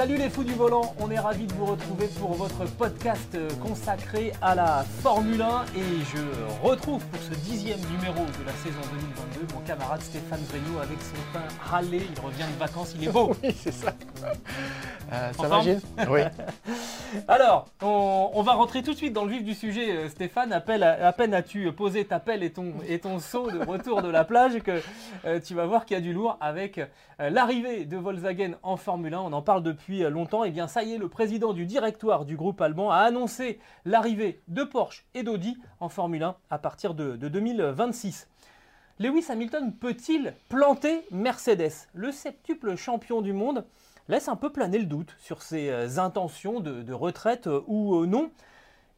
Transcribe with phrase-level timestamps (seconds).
[0.00, 3.50] Salut les fous du volant, on est ravis de vous retrouver pour votre podcast euh,
[3.62, 5.82] consacré à la Formule 1 et
[6.14, 10.98] je retrouve pour ce dixième numéro de la saison 2022 mon camarade Stéphane Vreillot avec
[11.02, 13.32] son teint râlé, il revient de vacances, il est beau.
[13.42, 13.92] Oui, c'est ça.
[15.12, 15.80] Euh, ça va, Gilles?
[16.08, 16.20] Oui.
[17.28, 19.90] Alors, on, on va rentrer tout de suite dans le vif du sujet.
[19.96, 23.50] euh, Stéphane, à peine, à peine as-tu posé ta pelle et ton, et ton seau
[23.50, 24.80] de retour de la plage que
[25.24, 26.80] euh, tu vas voir qu'il y a du lourd avec
[27.28, 29.20] l'arrivée de Volkswagen en Formule 1.
[29.20, 30.44] On en parle depuis euh, longtemps.
[30.44, 34.40] Et bien, ça y est, le président du directoire du groupe allemand a annoncé l'arrivée
[34.48, 38.28] de Porsche et d'Audi en Formule 1 à partir de, de 2026.
[38.98, 41.88] Lewis Hamilton peut-il planter Mercedes?
[41.92, 43.66] Le septuple champion du monde
[44.08, 48.06] laisse un peu planer le doute sur ses euh, intentions de, retraite euh, ou euh,
[48.06, 48.30] non.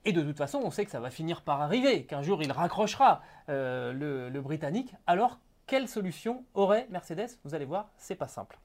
[0.04, 2.50] Et de toute façon, on sait que ça va finir par arriver, qu'un jour il
[2.50, 4.92] raccrochera euh, le, le Britannique.
[5.06, 5.38] Alors,
[5.72, 8.58] quelle solution aurait Mercedes Vous allez voir, c'est pas simple.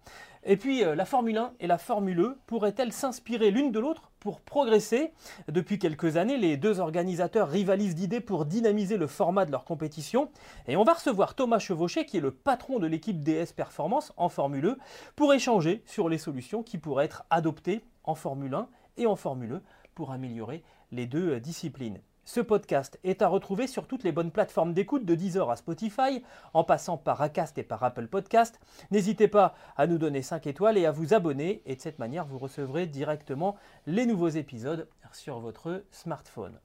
[0.44, 4.11] Et puis, euh, la Formule 1 et la Formule E pourraient-elles s'inspirer l'une de l'autre
[4.19, 5.13] pour progresser?
[5.47, 10.30] Depuis quelques années, les deux organisateurs rivalisent d'idées pour dynamiser le format de leur compétition.
[10.67, 14.28] Et on va recevoir Thomas Chevauché, qui est le patron de l'équipe DS Performance en
[14.28, 14.78] Formule E,
[15.16, 19.53] pour échanger sur les solutions qui pourraient être adoptées en Formule 1 et en Formule
[19.53, 19.61] E
[19.95, 22.02] pour améliorer les deux euh, disciplines.
[22.28, 26.25] Ce podcast est à retrouver sur toutes les bonnes plateformes d'écoute de Deezer à Spotify,
[26.53, 28.59] en passant par Acast et par Apple Podcast.
[28.92, 32.25] N'hésitez pas à nous donner 5 étoiles et à vous abonner, et de cette manière
[32.25, 36.59] vous recevrez directement les nouveaux épisodes sur votre smartphone.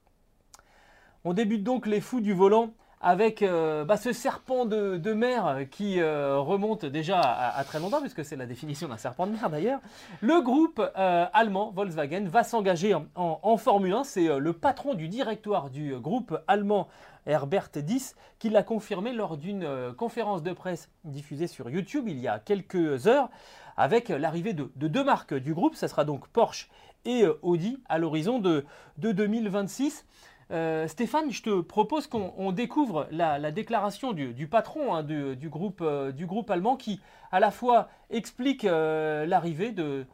[1.23, 5.99] On débute donc les fous du volant avec euh, bah, ce serpent de, mer qui
[5.99, 9.81] euh, remonte déjà à, très longtemps, puisque c'est la définition d'un serpent de mer d'ailleurs.
[10.21, 14.03] Le groupe euh, allemand Volkswagen va s'engager en, Formule 1.
[14.05, 16.87] C'est le patron du directoire du groupe allemand
[17.27, 22.27] Herbert Diss qui l'a confirmé lors d'une conférence de presse diffusée sur YouTube il y
[22.27, 23.29] a quelques heures,
[23.75, 25.75] avec l'arrivée de, de deux marques du groupe.
[25.75, 26.69] Ça sera donc Porsche
[27.05, 28.65] et Audi à l'horizon de
[28.97, 30.05] 2026.
[30.51, 35.35] Euh, Stéphane, je te propose qu'on on découvre la, la déclaration du, patron hein, du,
[35.35, 40.05] du groupe, euh, du groupe allemand qui, à la fois, explique euh, l'arrivée de,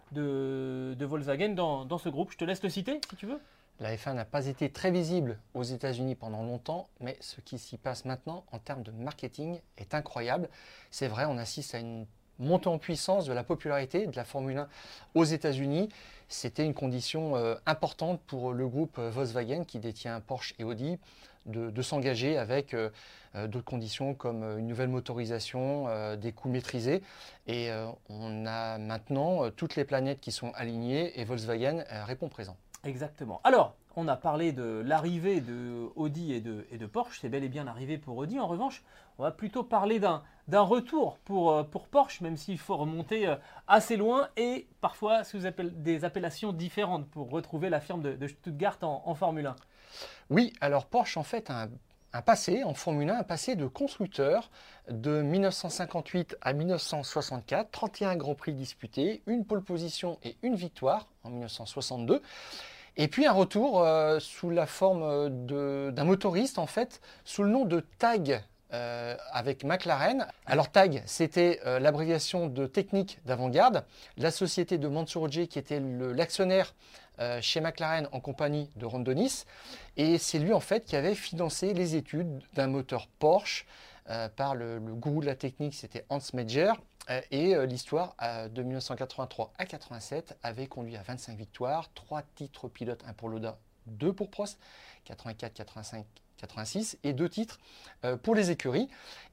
[0.99, 2.31] Volkswagen dans, dans ce groupe.
[2.31, 3.39] Je te laisse le citer, si tu veux.
[3.79, 7.77] La F1 n'a pas été très visible aux États-Unis pendant longtemps, mais ce qui s'y
[7.77, 10.49] passe maintenant en termes de marketing est incroyable.
[10.91, 12.05] C'est vrai, on assiste à une
[12.39, 14.67] montée en puissance de la popularité de la Formule 1
[15.15, 15.89] aux États-Unis.
[16.27, 20.97] C'était une condition euh, importante pour le groupe euh, Volkswagen qui détient Porsche et Audi
[21.45, 22.89] de, s'engager avec euh,
[23.47, 27.01] d'autres conditions comme une nouvelle motorisation, des coûts maîtrisés.
[27.47, 27.69] Et
[28.09, 32.57] on a maintenant toutes les planètes qui sont alignées et Volkswagen répond présent.
[32.83, 33.39] Exactement.
[33.43, 37.19] Alors, on a parlé de l'arrivée de Audi et de, Porsche.
[37.19, 38.39] C'est bel et bien l'arrivée pour Audi.
[38.39, 38.81] En revanche,
[39.17, 40.21] on va plutôt parler d'un
[40.61, 43.35] retour pour, euh, pour Porsche, même s'il faut remonter euh,
[43.67, 49.13] assez loin et parfois sous des appellations différentes pour retrouver la firme de, Stuttgart en,
[49.15, 49.55] Formule 1.
[50.29, 51.67] Oui, alors Porsche en fait a
[52.13, 54.49] un passé en Formule 1, un passé de constructeur
[54.89, 61.29] de 1958 à 1964, 31 Grands Prix disputés, une pole position et une victoire en
[61.29, 62.21] 1962.
[62.97, 67.49] Et puis un retour euh, sous la forme euh, d'un motoriste en fait, sous le
[67.49, 68.43] nom de TAG.
[68.71, 70.27] euh, avec McLaren.
[70.45, 73.83] Alors TAG, c'était l'abréviation de technique d'avant-garde.
[74.15, 76.75] La société de Mansour qui était l'actionnaire
[77.41, 79.45] chez McLaren en compagnie de Ron Dennis.
[79.97, 83.65] Et c'est lui en fait qui avait financé les études d'un moteur Porsche
[84.35, 86.77] par le, gourou de la technique, c'était Hans Major.
[87.09, 92.21] Euh, et euh, l'histoire euh, de 1983 à 87 avait conduit à 25 victoires, 3
[92.35, 93.57] titres pilotes, 1 pour Loda,
[93.87, 94.59] 2 pour Prost,
[95.05, 96.05] 84, 85,
[96.37, 97.59] 86 et 2 titres
[98.23, 98.87] pour les écuries.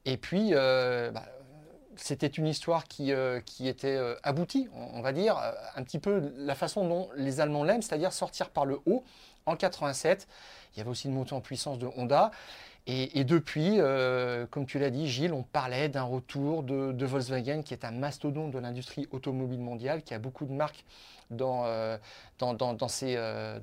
[0.05, 1.23] Et puis, bah,
[1.95, 3.13] c'était une histoire qui,
[3.45, 5.37] qui était aboutie, on, on va dire,
[5.75, 9.05] un petit peu la façon dont les Allemands l'aiment, c'est-à-dire sortir par le haut
[9.45, 10.27] en 87.
[10.73, 12.31] Il y avait aussi une montée en puissance de Honda.
[12.89, 13.79] Et, depuis,
[14.49, 18.51] comme tu l'as dit, Gilles, on parlait d'un retour de, Volkswagen, qui est un mastodonte
[18.51, 20.85] de l'industrie automobile mondiale, qui a beaucoup de marques
[21.29, 21.65] dans,
[22.87, 23.15] ces,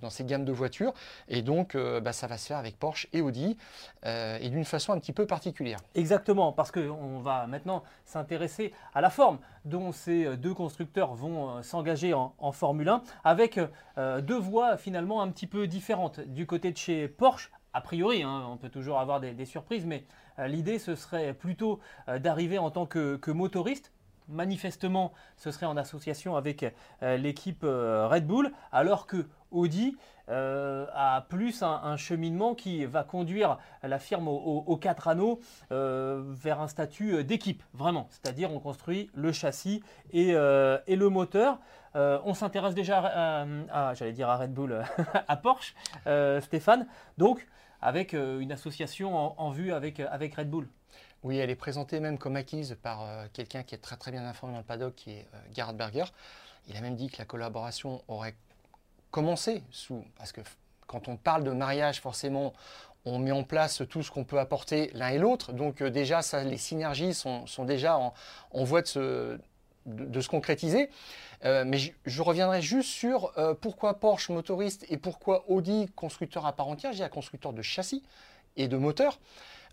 [0.03, 0.93] dans, ces, gammes de voitures.
[1.29, 3.57] Et donc, bah, ça va se faire avec Porsche et Audi,
[4.05, 5.79] et d'une façon un petit peu particulière.
[5.95, 12.13] Exactement, parce qu'on va maintenant s'intéresser à la forme dont ces deux constructeurs vont s'engager
[12.13, 13.59] en, en, Formule 1, avec
[13.97, 16.21] deux voies finalement un petit peu différentes.
[16.21, 20.05] Du côté de chez Porsche, a priori, hein, on peut toujours avoir des, surprises, mais
[20.39, 23.93] euh, l'idée ce serait plutôt euh, d'arriver en tant que, motoriste.
[24.29, 26.65] Manifestement, ce serait en association avec
[27.03, 29.97] euh, l'équipe Red Bull, alors que Audi
[30.29, 35.41] a plus un, cheminement qui va conduire la firme aux quatre anneaux
[35.71, 38.09] vers un statut d'équipe, vraiment.
[38.11, 39.83] C'est-à-dire on construit le châssis
[40.13, 41.59] et, le moteur.
[41.95, 42.99] on s'intéresse déjà
[43.71, 44.83] à, j'allais dire à Red Bull,
[45.29, 45.75] à Porsche,
[46.41, 46.87] Stéphane.
[47.19, 47.47] Donc
[47.85, 50.69] avec euh, une association en, vue avec, euh, avec Red Bull.
[51.23, 54.25] Oui, elle est présentée même comme acquise par euh, quelqu'un qui est très très bien
[54.27, 56.07] informé dans le paddock, qui est Gerhard Berger.
[56.67, 58.35] Il a même dit que la collaboration aurait
[59.15, 60.41] commencé sous, parce que
[60.89, 62.53] quand on parle de mariage, forcément,
[63.05, 65.53] on met en place tout ce qu'on peut apporter l'un et l'autre.
[65.53, 70.91] Donc déjà, ça, les synergies sont, déjà en, voie de se, concrétiser.
[71.45, 76.53] Euh, mais je, reviendrai juste sur euh, pourquoi Porsche motoriste et pourquoi Audi constructeur à
[76.53, 76.93] part entière.
[76.93, 78.03] J'ai un constructeur de châssis
[78.57, 79.21] et de moteur.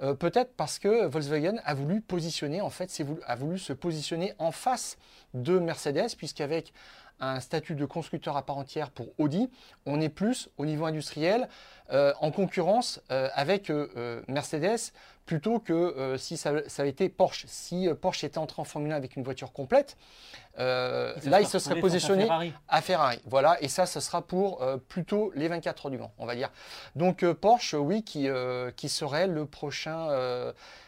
[0.04, 2.96] Euh, peut-être parce que Volkswagen a voulu positionner, en fait,
[3.26, 5.00] a voulu se positionner en face
[5.34, 6.74] de Mercedes, puisqu'avec
[7.22, 9.50] un statut de constructeur à part entière pour Audi,
[9.86, 11.48] on est plus au niveau industriel
[11.92, 14.92] euh, en concurrence euh, avec euh, Mercedes
[15.26, 17.46] plutôt que si ça, avait été Porsche.
[17.48, 19.96] Si Porsche était entré en Formule 1 avec une voiture complète,
[20.58, 22.28] là il se serait positionné
[22.68, 23.22] à Ferrari.
[23.28, 26.50] Voilà, et ça, ce sera pour plutôt les 24 heures du Mans, on va dire.
[26.98, 28.28] Donc Porsche, oui, qui,
[28.76, 30.10] qui serait le prochain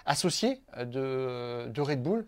[0.05, 2.25] associé de, de Red Bull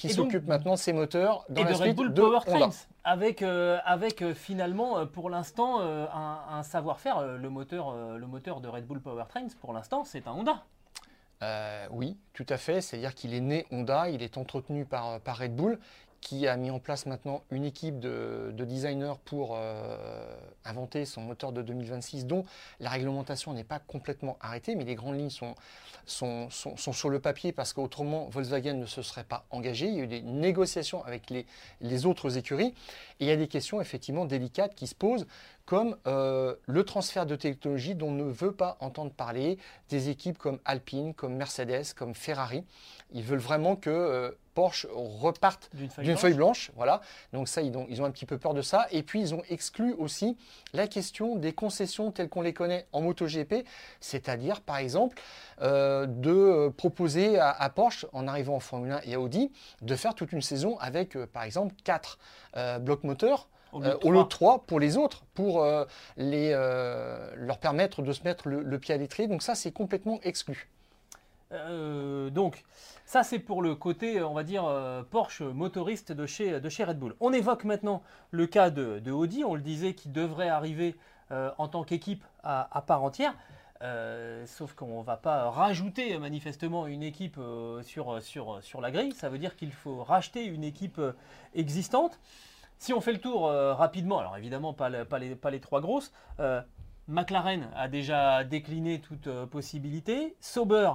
[0.00, 2.70] qui s'occupe maintenant de ces moteurs dans et la de Red Bull Powertrains,
[3.04, 7.38] avec, euh, avec euh, finalement euh, pour l'instant un, savoir-faire.
[7.38, 10.64] le, moteur, le moteur de Red Bull Powertrains, pour l'instant, c'est un Honda.
[11.90, 12.80] oui, tout à fait.
[12.80, 15.78] C'est-à-dire qu'il est né Honda, il est entretenu par, par Red Bull
[16.20, 21.52] qui a mis en place maintenant une équipe de, designers pour euh, inventer son moteur
[21.52, 22.44] de 2026, dont
[22.78, 25.54] la réglementation n'est pas complètement arrêtée, mais les grandes lignes sont,
[26.06, 29.86] sur le papier parce qu'autrement Volkswagen ne se serait pas engagé.
[29.86, 31.32] Il y a eu des négociations avec
[31.80, 32.74] les autres écuries
[33.20, 35.26] et il y a des questions effectivement délicates qui se posent
[35.70, 39.56] comme euh, le transfert de technologie dont ne veut pas entendre parler
[39.88, 42.64] des équipes comme Alpine, comme Mercedes, comme Ferrari.
[43.12, 46.72] Ils veulent vraiment que euh, Porsche reparte d'une feuille, blanche.
[46.74, 47.00] Voilà.
[47.32, 48.88] Donc ça, ils ont, ils ont, un petit peu peur de ça.
[48.90, 50.36] Et puis, ils ont exclu aussi
[50.72, 53.64] la question des concessions telles qu'on les connaît en MotoGP,
[54.00, 55.22] c'est-à-dire, par exemple,
[55.62, 59.52] euh, de proposer à, Porsche, en arrivant en Formule 1 et à Audi,
[59.82, 62.18] de faire toute une saison avec, par exemple, quatre
[62.80, 65.84] blocs moteurs au lieu, de 3 pour les autres, pour euh,
[66.16, 69.28] les, euh, leur permettre de se mettre le, pied à l'étrier.
[69.28, 70.68] Donc ça, c'est complètement exclu.
[71.52, 72.62] Euh, donc,
[73.06, 74.64] ça c'est pour le côté, on va dire,
[75.10, 77.14] Porsche motoriste de chez, de chez Red Bull.
[77.20, 80.96] On évoque maintenant le cas de, Audi, on le disait, qui devrait arriver
[81.30, 83.34] en tant qu'équipe à, part entière.
[84.46, 87.40] sauf qu'on ne va pas rajouter manifestement une équipe
[87.82, 91.00] sur, sur, sur la grille, ça veut dire qu'il faut racheter une équipe
[91.54, 92.20] existante.
[92.80, 96.62] Si on fait le tour euh, rapidement, alors évidemment pas, les, trois grosses, euh,
[97.08, 100.92] McLaren a déjà décliné toute euh, possibilité, Sauber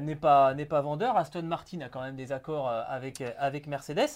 [0.00, 4.08] n'est pas, pas vendeur, Aston Martin a quand même des accords avec, avec Mercedes.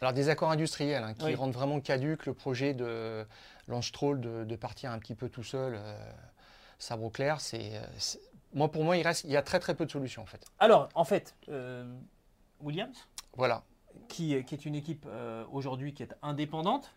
[0.00, 3.26] Alors des accords industriels hein, qui rendent vraiment caduque le projet de
[3.68, 5.78] Lance Stroll de, partir un petit peu tout seul,
[6.78, 7.40] sabre clair.
[7.40, 7.80] C'est,
[8.54, 10.44] moi pour moi il reste, il y a très très peu de solutions en fait.
[10.58, 11.36] Alors en fait,
[12.60, 13.06] Williams?
[13.36, 13.62] Voilà,
[14.08, 16.94] qui, est une équipe euh, aujourd'hui qui est indépendante.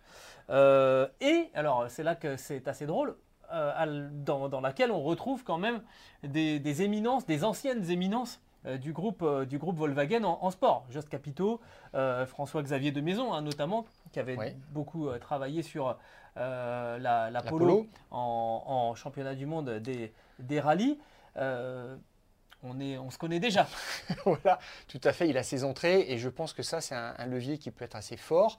[0.50, 3.16] Euh, et alors, c'est là que c'est assez drôle,
[3.52, 5.82] euh, dans, laquelle on retrouve quand même
[6.24, 8.42] des, éminences, des anciennes éminences
[8.82, 10.86] du, groupe, du groupe Volkswagen en, sport.
[10.90, 11.62] Just Capito,
[11.94, 15.98] François-Xavier de Maison hein, notamment, qui avait beaucoup travaillé sur
[16.36, 21.00] la, polo, En, championnat du monde des, des rallyes
[22.64, 23.68] on, est, on se connaît déjà.
[24.26, 25.30] voilà, tout à fait.
[25.30, 27.96] Il a ses entrées et je pense que ça, c'est un, levier qui peut être
[27.96, 28.58] assez fort.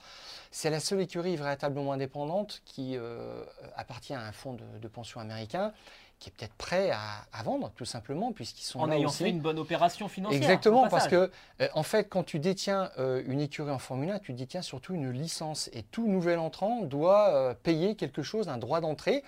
[0.51, 3.45] C'est la seule écurie véritablement indépendante qui euh,
[3.77, 5.73] appartient à un fonds de, pension américain
[6.19, 9.59] qui est peut-être prêt à, vendre, tout simplement, puisqu'ils sont en ayant fait une bonne
[9.59, 10.43] opération financière.
[10.43, 11.31] Exactement, parce que
[11.63, 14.93] euh, en fait, quand tu détiens euh, une écurie en Formule 1, tu détiens surtout
[14.93, 19.25] une licence, et tout nouvel entrant doit payer quelque chose, un droit d'entrée.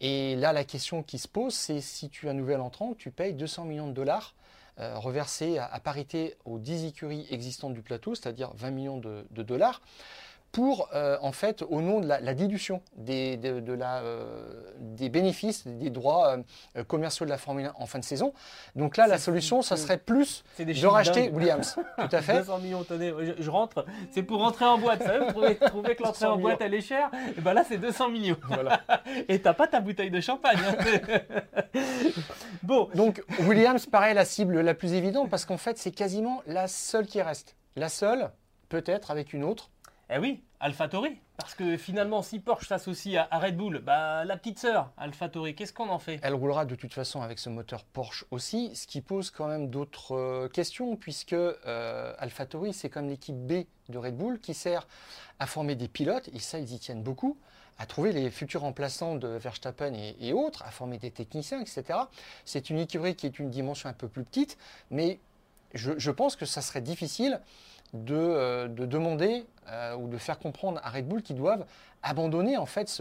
[0.00, 3.10] Et là, la question qui se pose, c'est si tu es un nouvel entrant, tu
[3.10, 4.34] payes 200 millions de dollars
[4.80, 9.80] euh, reversés à, parité aux 10 écuries existantes du plateau, c'est-à-dire 20 millions de dollars
[10.54, 15.66] pour, euh, en fait, au nom de la, dilution des, de, la, euh, des bénéfices,
[15.66, 16.36] des droits
[16.76, 18.32] euh, commerciaux de la Formule 1 en fin de saison.
[18.76, 21.76] Donc là, la solution, ça serait plus de racheter Williams.
[21.98, 22.34] Tout à fait.
[22.38, 25.02] 200 millions, tenez, je, rentre, c'est pour rentrer en boîte.
[25.02, 28.10] Vous trouvez, trouvez que l'entrée en boîte, elle est chère Et ben là, c'est 200
[28.10, 28.38] millions.
[28.46, 28.80] Voilà.
[29.28, 30.58] Et t'as pas ta bouteille de champagne.
[30.68, 31.18] Hein.
[32.62, 32.88] bon.
[32.94, 37.06] Donc, Williams paraît la cible la plus évidente parce qu'en fait, c'est quasiment la seule
[37.06, 37.56] qui reste.
[37.74, 38.30] La seule,
[38.68, 39.70] peut-être avec une autre,
[40.10, 41.18] eh oui, AlphaTauri.
[41.36, 45.72] Parce que finalement, si Porsche s'associe à, Red Bull, bah, la petite sœur, AlphaTauri, qu'est-ce
[45.72, 46.20] qu'on en fait?
[46.22, 49.68] Elle roulera de toute façon avec ce moteur Porsche aussi, ce qui pose quand même
[49.68, 54.86] d'autres euh, questions, puisque euh, AlphaTauri, c'est comme l'équipe B de Red Bull qui sert
[55.40, 57.36] à former des pilotes, et ça, ils y tiennent beaucoup,
[57.78, 61.98] à trouver les futurs remplaçants de Verstappen et, autres, à former des techniciens, etc.
[62.44, 64.56] C'est une écurie qui est une dimension un peu plus petite,
[64.90, 65.18] mais
[65.74, 67.40] je pense que ça serait difficile
[68.10, 71.64] euh, de, demander euh, ou de faire comprendre à Red Bull qu'ils doivent
[72.02, 73.00] abandonner en fait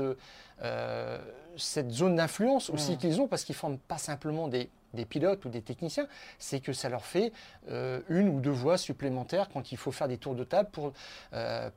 [0.62, 1.18] euh,
[1.58, 2.98] cette zone d'influence aussi mmh.
[2.98, 4.70] qu'ils ont parce qu'ils ne forment pas simplement des,
[5.10, 6.08] pilotes ou des techniciens,
[6.38, 7.32] c'est que ça leur fait
[8.10, 10.94] une ou deux voix supplémentaires quand il faut faire des tours de table pour,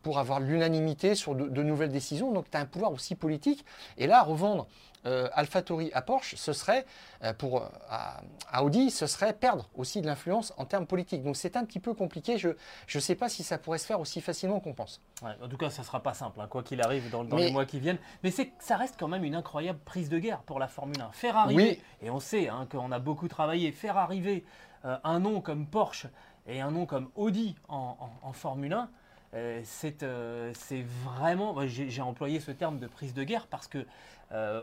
[0.02, 2.30] pour avoir l'unanimité sur de, de, nouvelles décisions.
[2.32, 3.64] Donc tu as un pouvoir aussi politique.
[3.96, 4.66] Et là, revendre
[5.06, 6.84] euh, AlphaTauri à Porsche, ce serait,
[7.22, 11.22] euh, pour euh, à, Audi, ce serait perdre aussi de l'influence en termes politiques.
[11.22, 12.38] Donc c'est un petit peu compliqué.
[12.38, 12.48] Je
[12.94, 15.00] ne sais pas si ça pourrait se faire aussi facilement qu'on pense.
[15.22, 17.66] en tout cas, ça ne sera pas simple, hein, quoi qu'il arrive dans, les mois
[17.66, 17.98] qui viennent.
[18.24, 21.12] Mais ça reste quand même une incroyable prise de guerre pour la Formule 1.
[21.12, 24.44] Faire arriver, et on sait hein, qu'on a beaucoup travaillé, faire arriver
[24.82, 26.06] un nom comme Porsche
[26.46, 28.88] et un nom comme Audi en, en Formule 1,
[29.34, 29.62] euh,
[30.02, 33.86] euh, c'est vraiment, j'ai employé ce terme de prise de guerre parce que
[34.32, 34.62] euh,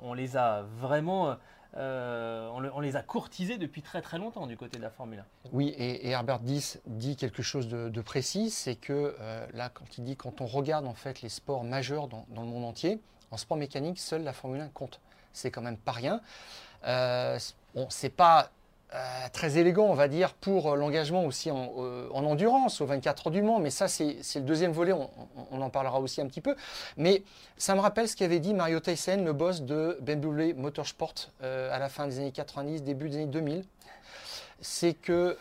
[0.00, 1.36] on, les a vraiment,
[1.76, 5.24] on, les a courtisés depuis très très longtemps du côté de la Formule 1.
[5.52, 9.14] Oui, et, Herbert Diss dit quelque chose de, précis, c'est que
[9.52, 12.48] là, quand il dit quand on regarde en fait les sports majeurs dans, dans, le
[12.48, 15.00] monde entier, en sport mécanique, seule la Formule 1 compte.
[15.32, 16.20] C'est quand même pas rien.
[17.74, 18.50] bon, c'est pas
[18.92, 23.26] euh, très élégant, on va dire, pour euh, l'engagement aussi euh, en, endurance aux 24
[23.26, 23.58] heures du Mans.
[23.58, 26.54] Mais ça, c'est le deuxième volet, on, en parlera aussi un petit peu.
[26.96, 27.24] Mais
[27.56, 31.88] ça me rappelle ce qu'avait dit Mario Tyson, le boss de BMW Motorsport à la
[31.88, 33.64] fin des années 90, début des années 2000.
[34.60, 35.36] C'est que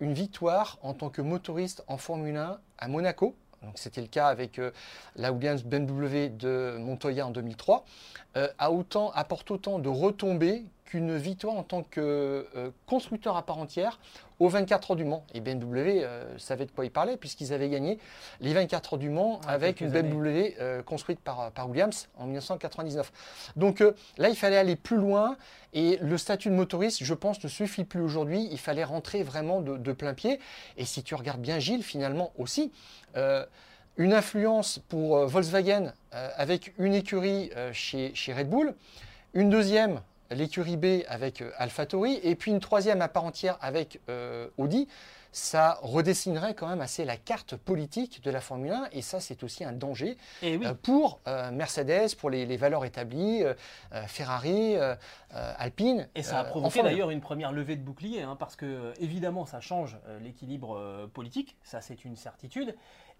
[0.00, 4.26] une victoire en tant que motoriste en Formule 1 à Monaco, donc c'était le cas
[4.26, 4.60] avec
[5.16, 7.84] la Williams BMW de Montoya en 2003,
[8.34, 13.58] a autant, apporte autant de retombées une victoire en tant que euh, constructeur à part
[13.58, 13.98] entière
[14.38, 15.24] aux 24 heures du Mans.
[15.34, 17.98] Et BMW euh, savait de quoi il parlait puisqu'ils avaient gagné
[18.40, 23.12] les 24 heures du Mans avec une BMW euh, construite par, par, Williams en 1999.
[23.56, 23.80] Donc
[24.18, 25.36] là, il fallait aller plus loin
[25.72, 28.48] et le statut de motoriste, je pense, ne suffit plus aujourd'hui.
[28.50, 30.40] Il fallait rentrer vraiment de, plein pied.
[30.76, 32.72] Et si tu regardes bien Gilles, finalement aussi,
[33.96, 38.74] une influence pour Volkswagen avec une écurie chez, chez Red Bull,
[39.34, 44.00] une deuxième l'écurie B avec euh, AlphaTauri et puis une troisième à part entière avec
[44.08, 44.88] euh, Audi,
[45.32, 49.44] ça redessinerait quand même assez la carte politique de la Formule 1 et ça c'est
[49.44, 51.20] aussi un danger eh euh, pour
[51.52, 53.44] Mercedes, pour les, valeurs établies,
[54.08, 54.74] Ferrari,
[55.30, 56.08] Alpine.
[56.16, 59.60] Et ça a provoqué d'ailleurs une première levée de bouclier hein, parce que évidemment ça
[59.60, 62.74] change l'équilibre politique, ça c'est une certitude.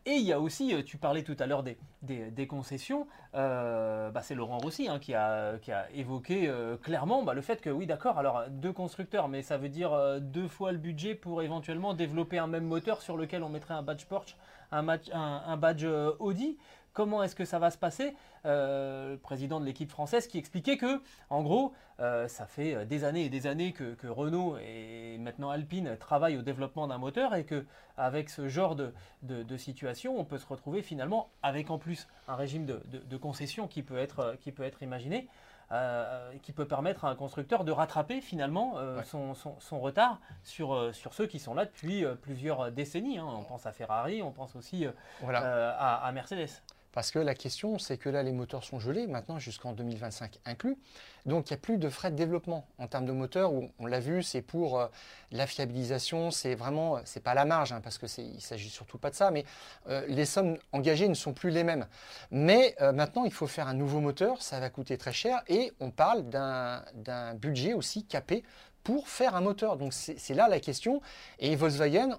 [0.06, 4.10] Et il y a aussi, euh, tu parlais tout à l'heure des, des, concessions, euh,
[4.10, 7.60] bah c'est Laurent Rossi hein, qui, a, qui, a, évoqué euh, clairement bah, le fait
[7.60, 11.42] que oui d'accord, alors deux constructeurs, mais ça veut dire deux fois le budget pour
[11.42, 14.36] éventuellement développer un même moteur sur lequel on mettrait un badge Porsche,
[14.72, 15.86] un, un badge
[16.18, 16.56] Audi.
[16.92, 18.16] Comment est-ce que ça va se passer
[18.46, 23.04] euh, Le président de l'équipe française qui expliquait que, en gros, euh, ça fait des
[23.04, 27.44] années et des années que, Renault et maintenant Alpine travaillent au développement d'un moteur et
[27.44, 27.64] que
[27.96, 32.66] avec ce genre de, situation, on peut se retrouver finalement avec en plus un régime
[32.66, 35.28] de, concession qui peut être, qui peut être imaginé.
[35.72, 41.28] Euh, qui peut permettre à un constructeur de rattraper finalement son, retard sur, sur ceux
[41.28, 43.18] qui sont là depuis plusieurs décennies.
[43.18, 43.28] Hein.
[43.28, 44.84] On pense à Ferrari, on pense aussi
[45.22, 46.48] à Mercedes.
[46.92, 50.76] Parce que la question, c'est que là, les moteurs sont gelés, maintenant jusqu'en 2025 inclus.
[51.24, 53.52] Donc, il n'y a plus de frais de développement en termes de moteurs.
[53.52, 54.88] Où, on l'a vu, c'est pour euh,
[55.30, 59.10] la fiabilisation, c'est vraiment, c'est pas la marge, hein, parce que il s'agit surtout pas
[59.10, 59.44] de ça, mais
[59.88, 61.86] euh, les sommes engagées ne sont plus les mêmes.
[62.32, 65.72] Mais euh, maintenant, il faut faire un nouveau moteur, ça va coûter très cher, et
[65.78, 68.42] on parle d'un budget aussi capé
[68.82, 69.76] pour faire un moteur.
[69.76, 71.00] Donc, c'est là la question.
[71.38, 72.18] Et Volkswagen,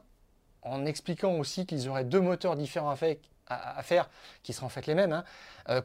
[0.62, 4.10] en expliquant aussi qu'ils auraient deux moteurs différents avec, à, faire,
[4.44, 5.24] qui seraient en fait les mêmes, hein,
[5.70, 5.82] euh,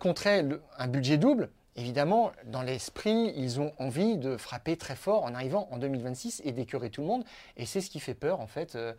[0.79, 5.69] un budget double, évidemment, dans l'esprit, ils ont envie de frapper très fort en arrivant
[5.71, 7.25] en 2026 et d'écœurer tout le monde.
[7.57, 8.95] Et c'est ce qui fait peur, en fait, euh,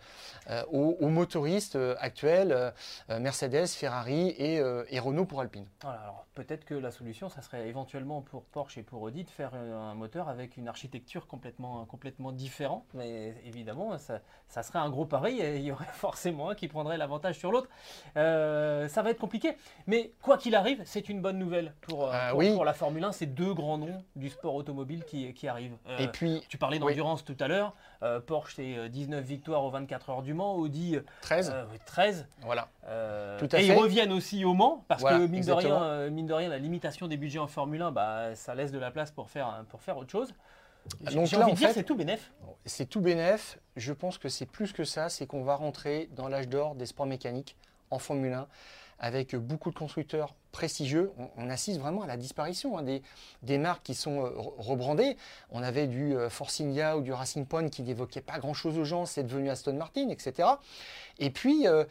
[0.49, 2.73] euh, aux, motoristes euh, actuels,
[3.09, 4.61] Mercedes, Ferrari et,
[4.99, 5.65] Renault pour Alpine.
[5.83, 9.53] alors peut-être que la solution, ça serait éventuellement pour Porsche et pour Audi de faire
[9.53, 12.85] un moteur avec une architecture complètement, complètement différente.
[12.93, 16.67] Mais évidemment, ça, ça serait un gros pari et il y aurait forcément un qui
[16.67, 17.69] prendrait l'avantage sur l'autre.
[18.15, 19.55] ça va être compliqué.
[19.87, 23.25] Mais quoi qu'il arrive, c'est une bonne nouvelle pour, pour, pour la Formule 1, c'est
[23.25, 25.77] deux grands noms du sport automobile qui, qui arrivent.
[25.87, 27.73] Euh, et puis, tu parlais d'endurance tout à l'heure.
[28.03, 30.55] Euh, Porsche, c'est 19 euh, victoires aux 24 heures du Mans.
[30.55, 31.55] Audi, 13.
[31.85, 32.27] 13.
[32.41, 32.67] Voilà.
[33.39, 36.33] tout à et ils reviennent aussi au Mans parce que, mine de, rien, mine de
[36.33, 39.29] rien, la limitation des budgets en Formule 1, bah, ça laisse de la place pour
[39.29, 40.33] faire, pour faire autre chose.
[41.01, 42.31] Donc là, en fait, c'est tout bénef.
[42.65, 43.59] C'est tout bénef.
[43.77, 45.07] Je pense que c'est plus que ça.
[45.07, 47.55] C'est qu'on va rentrer dans l'âge d'or des sports mécaniques
[47.91, 48.47] en Formule 1
[48.99, 51.11] avec beaucoup de constructeurs prestigieux.
[51.37, 52.83] On, assiste vraiment à la disparition hein,
[53.43, 55.15] des, marques qui sont euh, rebrandées.
[55.51, 56.29] On avait du euh,
[56.95, 60.49] ou du Racing Point qui n'évoquait pas grand-chose aux gens, c'est devenu Aston Martin, etc.
[61.19, 61.83] Et puis, euh,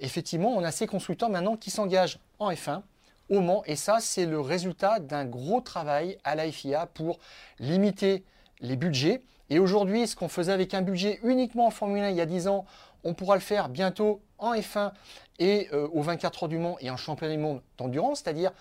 [0.00, 2.82] effectivement, on a ces constructeurs maintenant qui s'engagent en F1
[3.30, 3.62] au Mans.
[3.66, 7.18] Et ça, c'est le résultat d'un gros travail à la FIA pour
[7.58, 8.22] limiter
[8.60, 9.22] les budgets.
[9.50, 12.26] Et aujourd'hui, ce qu'on faisait avec un budget uniquement en Formule 1 il y a
[12.26, 12.66] 10 ans,
[13.04, 14.92] on pourra le faire bientôt en F1
[15.38, 18.52] et euh, aux 24 heures du Mans et en championnat du monde d'endurance, c'est-à-dire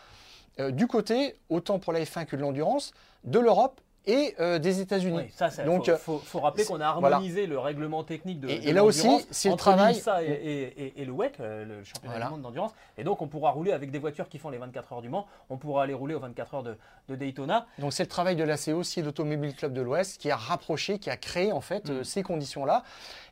[0.59, 4.81] euh, du côté, autant pour la F1 que de l'endurance, de l'Europe et euh, des
[4.81, 5.17] États-Unis.
[5.17, 8.49] Oui, ça, Donc, il faut, rappeler qu'on a harmonisé le règlement technique de.
[8.49, 9.95] Et, et là aussi, c'est le travail.
[9.95, 12.71] Ça et, et, le WEC, le championnat du monde d'endurance.
[12.97, 15.25] Et donc, on pourra rouler avec des voitures qui font les 24 heures du Mans.
[15.49, 16.77] On pourra aller rouler aux 24 heures de,
[17.07, 17.65] de Daytona.
[17.79, 20.99] Donc, c'est le travail de l'ACO aussi et l'Automobile Club de l'Ouest qui a rapproché,
[20.99, 22.03] qui a créé en fait mm.
[22.03, 22.83] ces conditions-là.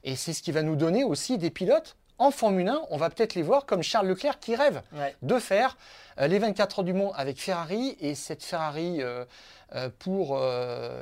[0.05, 3.09] Et c'est ce qui va nous donner aussi des pilotes en Formule 1, on va
[3.09, 4.83] peut-être les voir comme Charles Leclerc qui rêve
[5.23, 5.75] de faire
[6.19, 7.97] euh, les 24 heures du monde avec Ferrari.
[7.99, 9.25] Et cette Ferrari euh,
[9.73, 10.39] euh, pour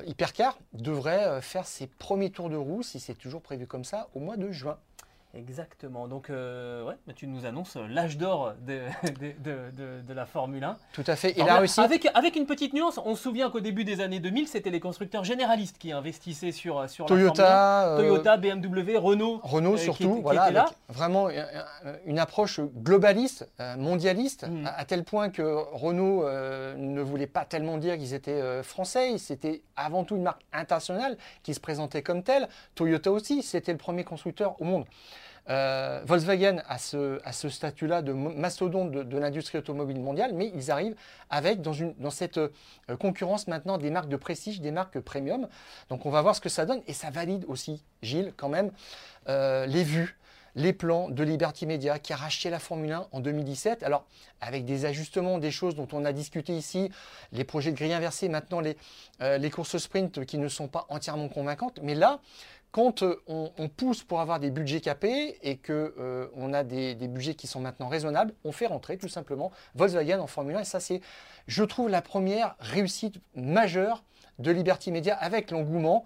[0.08, 4.22] Hypercar devrait faire ses premiers tours de roue, si c'est toujours prévu comme ça, au
[4.22, 4.78] mois de juin.
[5.36, 6.08] Exactement.
[6.08, 8.80] Donc, euh, ouais, tu nous annonces l'âge d'or de,
[9.44, 10.78] de, de, la Formule 1.
[10.92, 11.38] Tout à fait.
[11.38, 11.80] Et là aussi.
[11.80, 14.80] Avec, avec une petite nuance, on se souvient qu'au début des années 2000, c'était les
[14.80, 18.10] constructeurs généralistes qui investissaient sur, sur Toyota, la Formule 1.
[18.10, 19.40] Toyota, BMW, Renault.
[19.44, 20.44] Renault euh, surtout, voilà.
[20.46, 21.28] avec vraiment
[22.06, 24.66] une approche globaliste, euh, mondialiste, mm.
[24.66, 29.20] à, tel point que Renault ne voulait pas tellement dire qu'ils étaient français.
[29.20, 32.48] C'était avant tout une marque internationale qui se présentait comme telle.
[32.74, 34.86] Toyota aussi, c'était le premier constructeur au monde.
[35.50, 40.96] Euh, Volkswagen a ce, statut-là de mastodonte de, l'industrie automobile mondiale, mais ils arrivent
[41.30, 42.50] avec dans cette euh,
[43.00, 45.48] concurrence maintenant des marques de prestige, des marques premium.
[45.90, 48.72] Donc on va voir ce que ça donne et ça valide aussi, Gilles, quand même,
[49.28, 50.16] euh, les vues
[50.56, 53.84] les plans de Liberty Media qui a racheté la Formule 1 en 2017.
[53.84, 54.06] Alors,
[54.42, 56.90] avec des ajustements, des choses dont on a discuté ici,
[57.32, 58.76] les projets de grille inversée, maintenant les,
[59.22, 61.80] les courses sprint qui ne sont pas entièrement convaincantes.
[61.84, 62.20] Mais là,
[62.72, 67.34] quand euh, on, pousse pour avoir des budgets capés et qu'on euh, a des, budgets
[67.34, 70.60] qui sont maintenant raisonnables, on fait rentrer tout simplement Volkswagen en Formule 1.
[70.62, 71.02] Et ça, c'est,
[71.48, 74.04] je trouve, la première réussite majeure
[74.38, 76.06] de Liberty Media avec l'engouement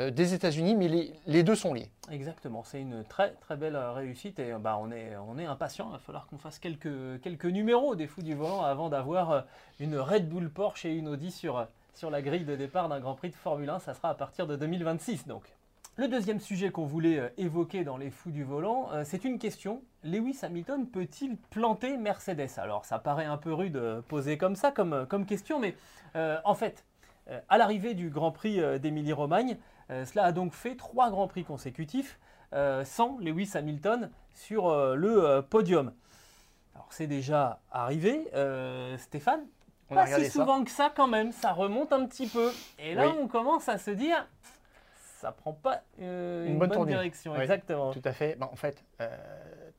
[0.00, 0.88] euh, des États-Unis, mais
[1.26, 1.90] les, deux sont liés.
[2.10, 5.88] Exactement, c'est une très très belle réussite et bah, on, est, on est impatient.
[5.88, 9.44] Il va falloir qu'on fasse quelques, quelques numéros des fous du volant avant d'avoir
[9.80, 13.14] une Red Bull Porsche et une Audi sur, sur la grille de départ d'un Grand
[13.14, 13.78] Prix de Formule 1.
[13.78, 15.44] Ça sera à partir de 2026 donc.
[15.96, 19.38] Le deuxième sujet qu'on voulait euh, évoquer dans les fous du volant, euh, c'est une
[19.38, 19.82] question.
[20.02, 22.48] Lewis Hamilton peut-il planter Mercedes?
[22.56, 25.76] Alors ça paraît un peu rude euh, posé comme ça, comme, comme question, mais
[26.44, 26.84] en fait,
[27.48, 29.56] à l'arrivée du Grand Prix d'Émilie-Romagne,
[29.88, 32.18] cela a donc fait trois Grands Prix consécutifs
[32.84, 35.94] sans Lewis Hamilton sur le podium.
[36.74, 38.28] Alors c'est déjà arrivé,
[38.98, 39.46] Stéphane,
[39.88, 42.50] pas si souvent que ça quand même, ça remonte un petit peu.
[42.78, 44.28] Et là on commence à se dire,
[45.22, 47.36] ça prend pas euh, une, bonne, direction.
[47.36, 47.92] Exactement.
[47.92, 48.36] Tout à fait.
[48.40, 49.08] en fait, euh,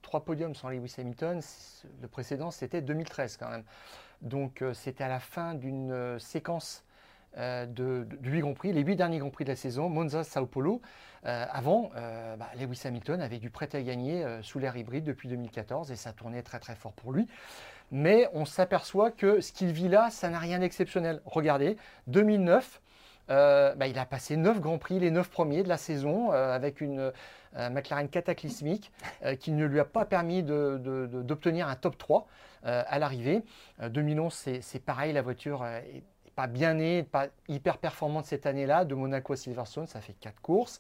[0.02, 1.42] trois podiums sans Lewis Hamilton.
[2.02, 3.66] Le précédent, c'était 2013 quand même.
[4.22, 6.86] Donc, euh, c'était à la fin d'une séquence
[7.36, 10.46] de, de, 8 Grands Prix, les huit derniers Grands Prix de la saison, Monza, Sao
[10.46, 10.82] Paulo.
[11.24, 15.96] avant, bah, Lewis Hamilton avait du prêt à gagner sous l'air hybride depuis 2014 et
[15.96, 17.28] ça tournait très très fort pour lui.
[17.92, 21.22] Mais on s'aperçoit que ce qu'il vit là, ça n'a rien d'exceptionnel.
[21.26, 21.76] Regardez,
[22.06, 22.83] 2009,
[23.30, 26.54] euh, bah, il a passé 9 grands prix, les 9 premiers de la saison, euh,
[26.54, 27.12] avec une
[27.56, 28.92] euh, McLaren cataclysmique
[29.40, 32.28] qui ne lui a pas permis d'obtenir un top 3
[32.64, 33.44] à l'arrivée.
[33.88, 36.04] 2011, c'est pareil, la voiture est
[36.36, 38.86] pas bien né, pas hyper performante cette année-là.
[38.86, 40.80] De Monaco à Silverstone, ça fait quatre courses.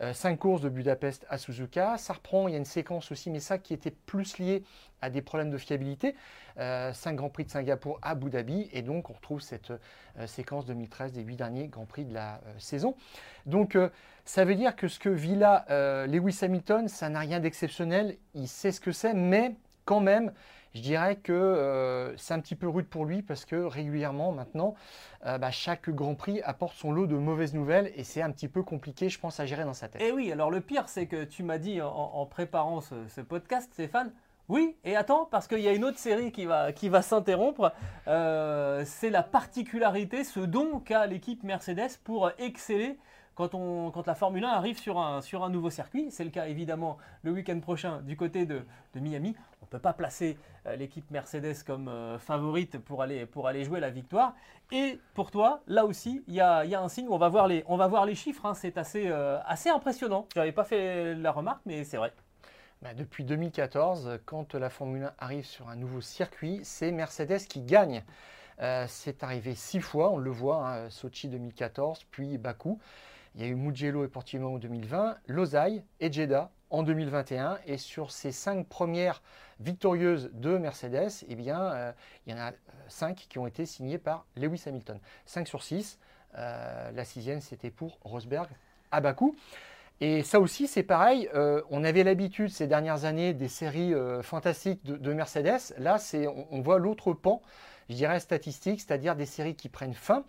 [0.00, 1.98] Euh, cinq courses de Budapest à Suzuka.
[1.98, 4.64] Ça reprend, il y a une séquence aussi, mais ça qui était plus lié
[5.00, 6.14] à des problèmes de fiabilité.
[6.58, 8.68] Euh, cinq Grands Prix de Singapour à Abu Dhabi.
[8.72, 12.40] Et donc, on retrouve cette euh, séquence 2013 des huit derniers Grands Prix de la
[12.58, 12.94] saison.
[13.46, 13.76] Donc,
[14.24, 15.64] ça veut dire que ce que vit là
[16.06, 18.16] Lewis Hamilton, ça n'a rien d'exceptionnel.
[18.34, 20.32] Il sait ce que c'est, mais quand même,
[20.74, 24.74] je dirais que euh, c'est un petit peu rude pour lui parce que régulièrement maintenant,
[25.26, 28.48] euh, bah, chaque Grand Prix apporte son lot de mauvaises nouvelles et c'est un petit
[28.48, 30.00] peu compliqué, je pense, à gérer dans sa tête.
[30.00, 33.70] Et eh oui, alors le pire, c'est que tu m'as dit en, préparant ce, podcast,
[33.72, 34.12] Stéphane,
[34.48, 37.72] oui, et attends, parce qu'il y a une autre série qui va, s'interrompre.
[38.08, 42.98] Euh, c'est la particularité, ce don qu'a l'équipe Mercedes pour exceller
[43.34, 43.52] quand,
[44.06, 46.10] la Formule 1 arrive sur un, nouveau circuit.
[46.10, 49.36] C'est le cas évidemment le week-end prochain du côté de Miami.
[49.72, 53.88] Peut pas placer euh, l'équipe Mercedes comme euh, favorite pour aller, pour aller jouer la
[53.88, 54.34] victoire.
[54.70, 57.48] Et pour toi, là aussi, il y a, y a, un signe, on va voir
[57.48, 58.52] les, on va voir les chiffres, hein.
[58.52, 60.28] c'est assez, euh, assez impressionnant.
[60.34, 62.12] Je n'avais pas fait la remarque, mais c'est vrai.
[62.82, 67.62] Bah, depuis 2014, quand la Formule 1 arrive sur un nouveau circuit, c'est Mercedes qui
[67.62, 68.04] gagne.
[68.88, 72.78] c'est arrivé six fois, on le voit, hein, Sochi 2014, puis Bakou.
[73.36, 77.58] Il y a eu Mugello et Portimao en 2020, Losail et Jeddah en 2021.
[77.66, 79.22] Et sur ces cinq premières
[79.60, 81.92] victorieuses de Mercedes, eh bien, euh,
[82.26, 82.54] il y en a euh,
[82.88, 84.98] cinq qui ont été signées par Lewis Hamilton.
[85.26, 85.98] 5 sur 6.
[86.36, 88.48] Euh, la sixième, c'était pour Rosberg
[88.90, 89.36] à Bakou.
[90.00, 91.28] Et ça aussi, c'est pareil.
[91.70, 95.74] on avait l'habitude ces dernières années des séries fantastiques de, Mercedes.
[95.78, 97.40] Là, on, on voit l'autre pan
[97.92, 100.24] je dirais, statistiques, c'est-à-dire des séries qui prennent fin.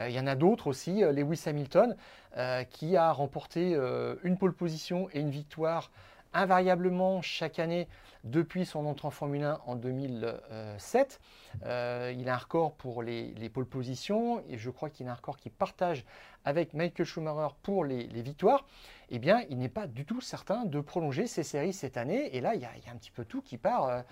[0.00, 1.02] Euh, il y en a d'autres aussi.
[1.02, 1.96] Euh, Lewis Hamilton,
[2.36, 3.76] euh, qui a remporté
[4.22, 5.90] une pole position et une victoire
[6.34, 7.88] invariablement chaque année
[8.24, 11.20] depuis son entrée en Formule 1 en 2007.
[11.62, 15.14] il a un record pour les, les pole positions et je crois qu'il a un
[15.14, 16.04] record qu'il partage
[16.44, 18.66] avec Michael Schumacher pour les, victoires.
[19.08, 22.36] Eh bien, il n'est pas du tout certain de prolonger ces séries cette année.
[22.36, 24.04] Et là, il y a, un petit peu tout qui part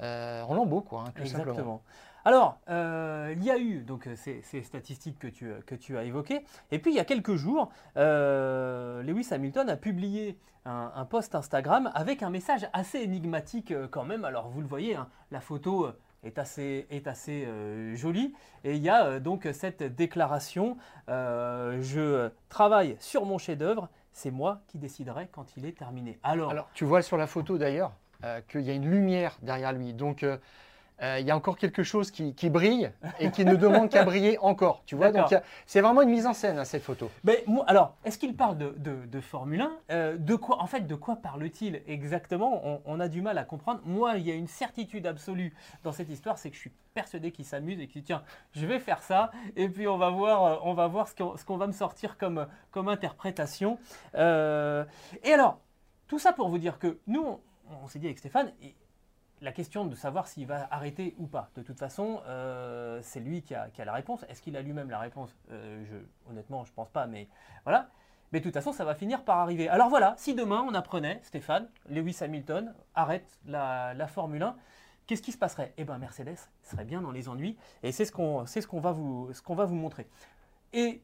[0.00, 1.54] en lambeaux, quoi, hein, tout Exactement.
[1.54, 1.82] simplement.
[2.28, 6.04] Alors, euh, il y a eu donc euh, ces, statistiques que tu, que tu, as
[6.04, 6.44] évoquées.
[6.70, 10.36] Et puis, il y a quelques jours, euh, Lewis Hamilton a publié
[10.66, 14.26] un, post Instagram avec un message assez énigmatique quand même.
[14.26, 15.88] Alors, vous le voyez, hein, la photo
[16.22, 17.48] est assez, est assez
[17.94, 18.34] jolie.
[18.62, 24.76] Et il y a donc cette déclaration Je travaille sur mon chef-d'œuvre, c'est moi qui
[24.76, 26.18] déciderai quand il est terminé.
[26.22, 27.94] Alors, Alors tu vois sur la photo d'ailleurs
[28.48, 29.94] qu'il y a une lumière derrière lui.
[29.94, 30.26] Donc,
[31.02, 34.38] euh, il y a encore quelque chose qui, brille et qui ne demande qu'à briller
[34.38, 34.82] encore.
[34.86, 35.34] Tu vois, donc
[35.66, 37.10] c'est vraiment une mise en scène cette photo.
[37.24, 41.16] Mais alors, est-ce qu'il parle de, Formule 1 euh, De quoi, en fait, de quoi
[41.16, 42.80] parle-t-il exactement?
[42.84, 43.80] On, a du mal à comprendre.
[43.84, 47.30] Moi, il y a une certitude absolue dans cette histoire, c'est que je suis persuadé
[47.30, 50.56] qu'il s'amuse et qu'il tiens, je vais faire ça et puis on va voir, euh,
[50.62, 53.78] on va voir ce qu'on va me sortir comme, comme interprétation.
[54.14, 55.60] et alors,
[56.08, 57.40] tout ça pour vous dire que nous, on,
[57.84, 58.52] on s'est dit avec Stéphane
[59.40, 61.50] la question de savoir s'il va arrêter ou pas.
[61.54, 64.24] De toute façon, euh, c'est lui qui a, la réponse.
[64.28, 65.34] Est-ce qu'il a lui-même la réponse?
[65.50, 65.96] Euh, je,
[66.30, 67.28] Honnêtement, je ne pense pas, mais
[67.64, 67.88] voilà.
[68.32, 69.68] Mais de toute façon, ça va finir par arriver.
[69.68, 74.56] Alors voilà, si demain on apprenait, Stéphane, Lewis Hamilton arrête la, Formule 1,
[75.06, 75.72] qu'est-ce qui se passerait?
[75.78, 78.92] Eh bien, Mercedes serait bien dans les ennuis, et c'est ce qu'on ce qu'on va
[78.92, 80.08] vous montrer.
[80.74, 81.02] Et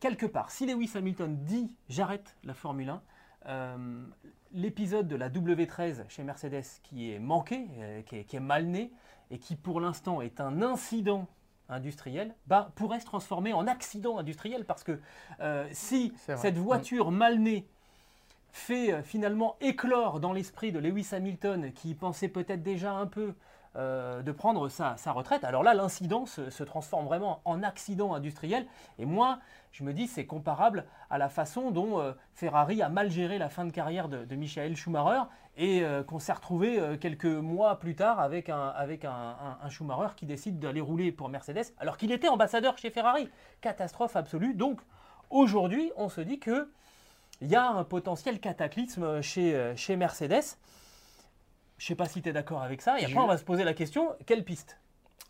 [0.00, 3.02] quelque part, si Lewis Hamilton dit j'arrête la Formule 1,
[3.46, 4.04] euh,
[4.52, 8.92] l'épisode de la W13 chez Mercedes qui est manqué, euh, qui, est, mal né,
[9.30, 11.26] et qui pour l'instant est un incident
[11.68, 15.00] industriel, bah, pourrait se transformer en accident industriel parce que
[15.40, 17.66] euh, si cette voiture mal née
[18.52, 23.34] fait finalement éclore dans l'esprit de Lewis Hamilton qui pensait peut-être déjà un peu
[23.76, 25.44] euh, de prendre sa, retraite.
[25.44, 28.66] Alors là, l'incident se, transforme vraiment en accident industriel.
[28.98, 29.38] Et moi,
[29.70, 33.48] je me dis, c'est comparable à la façon dont euh, Ferrari a mal géré la
[33.48, 35.22] fin de carrière de, Michael Schumacher
[35.56, 38.74] et euh, qu'on s'est retrouvé quelques mois plus tard avec, un,
[39.68, 43.28] Schumacher qui décide d'aller rouler pour Mercedes alors qu'il était ambassadeur chez Ferrari.
[43.60, 44.54] Catastrophe absolue.
[44.54, 44.80] Donc
[45.30, 46.68] aujourd'hui, on se dit que
[47.40, 50.56] il y a un potentiel cataclysme chez Mercedes.
[51.80, 53.00] Je ne sais pas si tu es d'accord avec ça.
[53.00, 54.76] Et après, on va se poser la question, quelle piste?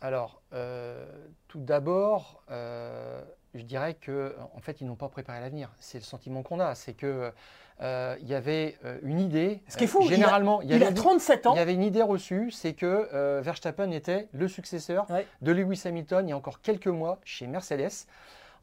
[0.01, 1.05] Alors, euh,
[1.47, 3.21] tout d'abord, euh,
[3.53, 5.71] je dirais que en fait, ils n'ont pas préparé l'avenir.
[5.79, 6.75] C'est le sentiment qu'on a.
[6.75, 7.31] C'est que
[7.79, 9.63] euh, il y avait une idée.
[9.69, 11.53] Ce qui est fou, généralement, il, y a, 37 ans.
[11.53, 15.07] Il y avait une idée reçue, c'est que Verstappen était le successeur
[15.41, 18.07] de Lewis Hamilton il y a encore quelques mois chez Mercedes.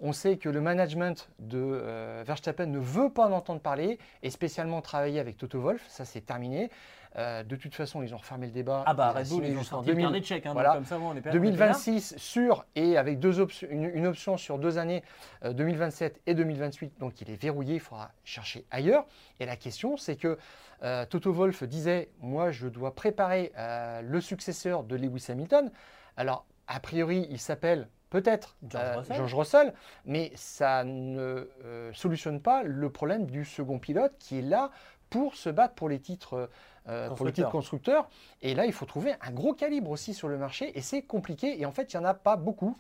[0.01, 4.31] On sait que le management de euh, Verstappen ne veut pas en entendre parler et
[4.31, 5.85] spécialement travailler avec Toto Wolff.
[5.89, 6.71] Ça, c'est terminé.
[7.17, 8.85] Euh, de toute façon, ils ont refermé le débat.
[8.87, 10.05] Ah bah Red Bull, ils ont sorti le 2000.
[10.05, 10.47] carnet de chèques.
[10.47, 10.75] hein, Voilà.
[10.75, 11.33] comme ça, on est pas- on est pas là.
[11.33, 15.03] 2026 sur et avec deux une, une option sur deux années,
[15.45, 17.01] euh, 2027 et 2028.
[17.01, 19.07] Donc il est verrouillé, il faudra chercher ailleurs.
[19.41, 20.39] Et la question, c'est que
[20.85, 25.73] euh, Toto Wolff disait, moi je dois préparer euh, le successeur de Lewis Hamilton.
[26.17, 29.17] Alors a priori, il s'appelle peut-être George euh, Russell.
[29.17, 34.43] George Russell, mais ça ne euh, solutionne pas le problème du second pilote qui est
[34.43, 34.71] là
[35.11, 36.51] pour se battre pour les titres,
[36.89, 38.09] euh, pour les titres Constructeurs.
[38.43, 41.61] Et là, il faut trouver un gros calibre aussi sur le marché et c'est compliqué.
[41.61, 42.77] Et en fait, il n'y en a pas beaucoup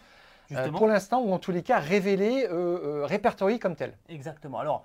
[0.53, 3.97] euh, pour l'instant, ou en tous les cas révélés, euh, répertoriés comme tel.
[4.09, 4.59] Exactement.
[4.59, 4.85] Alors,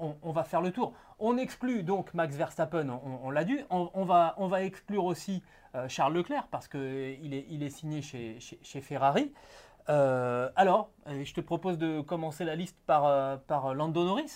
[0.00, 0.92] on, on va faire le tour.
[1.20, 3.60] On exclut donc Max Verstappen, on, on l'a dit.
[3.70, 5.40] On, on va, on va exclure aussi
[5.86, 6.80] Charles Leclerc parce qu'il
[7.32, 9.32] est, il est signé chez, chez- chez Ferrari.
[9.88, 14.32] Euh, alors, euh, je te propose de commencer la liste par, euh, par Lando Norris.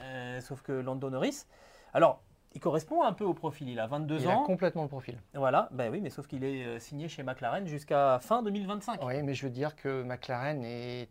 [0.00, 1.44] Euh, sauf que Lando Norris,
[1.92, 2.22] alors,
[2.54, 3.68] il correspond un peu au profil.
[3.68, 4.44] Il a 22 Il a ans.
[4.44, 5.18] complètement le profil.
[5.34, 9.00] Voilà, ben oui, mais sauf qu'il est signé chez McLaren jusqu'à fin 2025.
[9.04, 11.08] Oui, mais je veux dire que McLaren est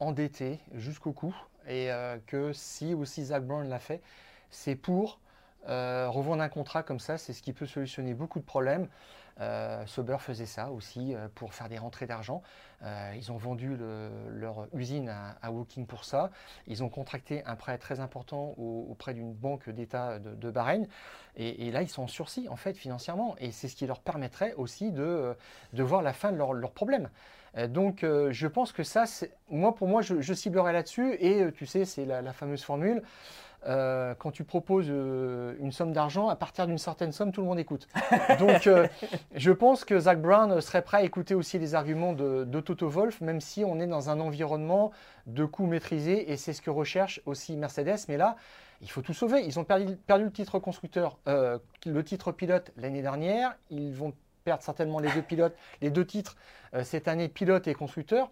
[0.00, 1.34] endetté jusqu'au cou
[1.66, 4.02] et euh, que si aussi Zach Brown l'a fait,
[4.50, 5.18] c'est pour
[5.68, 7.18] euh, revendre un contrat comme ça.
[7.18, 8.88] C'est ce qui peut solutionner beaucoup de problèmes.
[9.40, 12.42] Euh, Sauber faisait ça aussi euh, pour faire des rentrées d'argent.
[12.82, 16.30] Euh, ils ont vendu le- leur usine à, à Woking pour ça.
[16.66, 20.86] Ils ont contracté un prêt très important au- auprès d'une banque d'État de, Bahreïn.
[21.36, 23.34] Et, là, ils sont en sursis, en fait, financièrement.
[23.38, 25.34] Et c'est ce qui leur permettrait aussi de,
[25.72, 27.10] voir la fin de leurs leurs problèmes.
[27.56, 29.04] Euh, Donc, je pense que ça,
[29.50, 31.14] moi, pour moi, je, je ciblerai là-dessus.
[31.20, 33.02] Et tu sais, c'est la fameuse formule.
[33.66, 37.46] Euh, quand tu proposes euh, une somme d'argent, à partir d'une certaine somme, tout le
[37.46, 37.88] monde écoute.
[38.38, 38.86] Donc, euh,
[39.34, 43.20] je pense que Zach Brown serait prêt à écouter aussi les arguments de, Toto Wolff,
[43.20, 44.90] même si on est dans un environnement
[45.26, 46.30] de coûts maîtrisés.
[46.30, 48.06] Et c'est ce que recherche aussi Mercedes.
[48.08, 48.36] Mais là,
[48.80, 49.44] il faut tout sauver.
[49.44, 53.54] Ils ont perdu, perdu le titre constructeur, le titre pilote l'année dernière.
[53.70, 54.12] Ils vont
[54.44, 56.36] perdre certainement les deux pilotes, les deux titres
[56.82, 58.30] cette année, pilote et constructeur.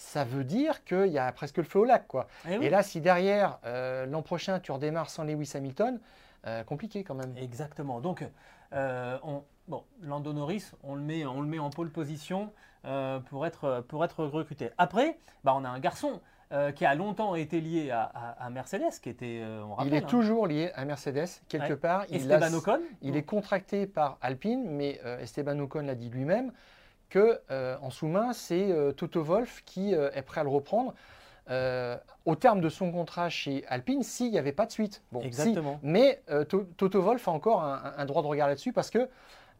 [0.00, 2.28] Ça veut dire qu'il y a presque le feu au lac, quoi.
[2.48, 2.66] Eh oui.
[2.66, 5.98] Et là, si derrière euh, l'an prochain tu redémarres sans Lewis Hamilton,
[6.46, 7.36] euh, compliqué quand même.
[7.36, 8.00] Exactement.
[8.00, 8.24] Donc,
[8.72, 12.52] euh, on, bon, Lando Norris, on le met, on le met en pole position
[12.84, 14.70] euh, pour, être, pour être recruté.
[14.78, 16.20] Après, bah, on a un garçon
[16.52, 19.92] euh, qui a longtemps été lié à, à- à Mercedes, qui était, euh, on il
[19.92, 21.76] est hein, toujours lié à Mercedes quelque Ouais.
[21.76, 22.04] part.
[22.08, 22.80] Il, Esteban a- Ocon.
[23.02, 26.52] il est contracté par Alpine, mais euh, Esteban Ocon l'a dit lui-même
[27.08, 30.94] que euh, en sous-main, c'est euh, Toto Wolff qui euh, est prêt à le reprendre.
[32.26, 35.02] au terme de son contrat chez Alpine, s'il n'y avait pas de suite.
[35.12, 35.26] Bon, si.
[35.28, 35.80] Exactement.
[35.82, 39.08] Mais To- Toto Wolff a encore un, un droit de regard là-dessus parce que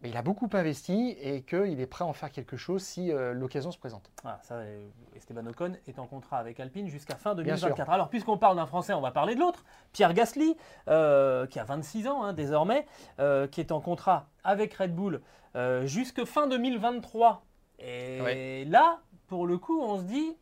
[0.04, 3.32] il a beaucoup investi et qu'il est prêt à en faire quelque chose si euh,
[3.32, 4.08] l'occasion se présente.
[4.42, 7.90] Ça, euh, Esteban Ocon est en contrat avec Alpine jusqu'à fin Bien 2024.
[7.90, 9.64] Alors, puisqu'on parle d'un Français, on va parler de l'autre.
[9.92, 10.56] Pierre Gasly,
[10.87, 12.87] euh, qui a 26 ans hein, désormais,
[13.18, 15.20] euh, qui est en contrat avec Red Bull
[15.56, 17.44] euh, jusque fin 2023.
[17.80, 18.64] Et Ouais.
[18.68, 20.37] là, pour le coup, on se dit,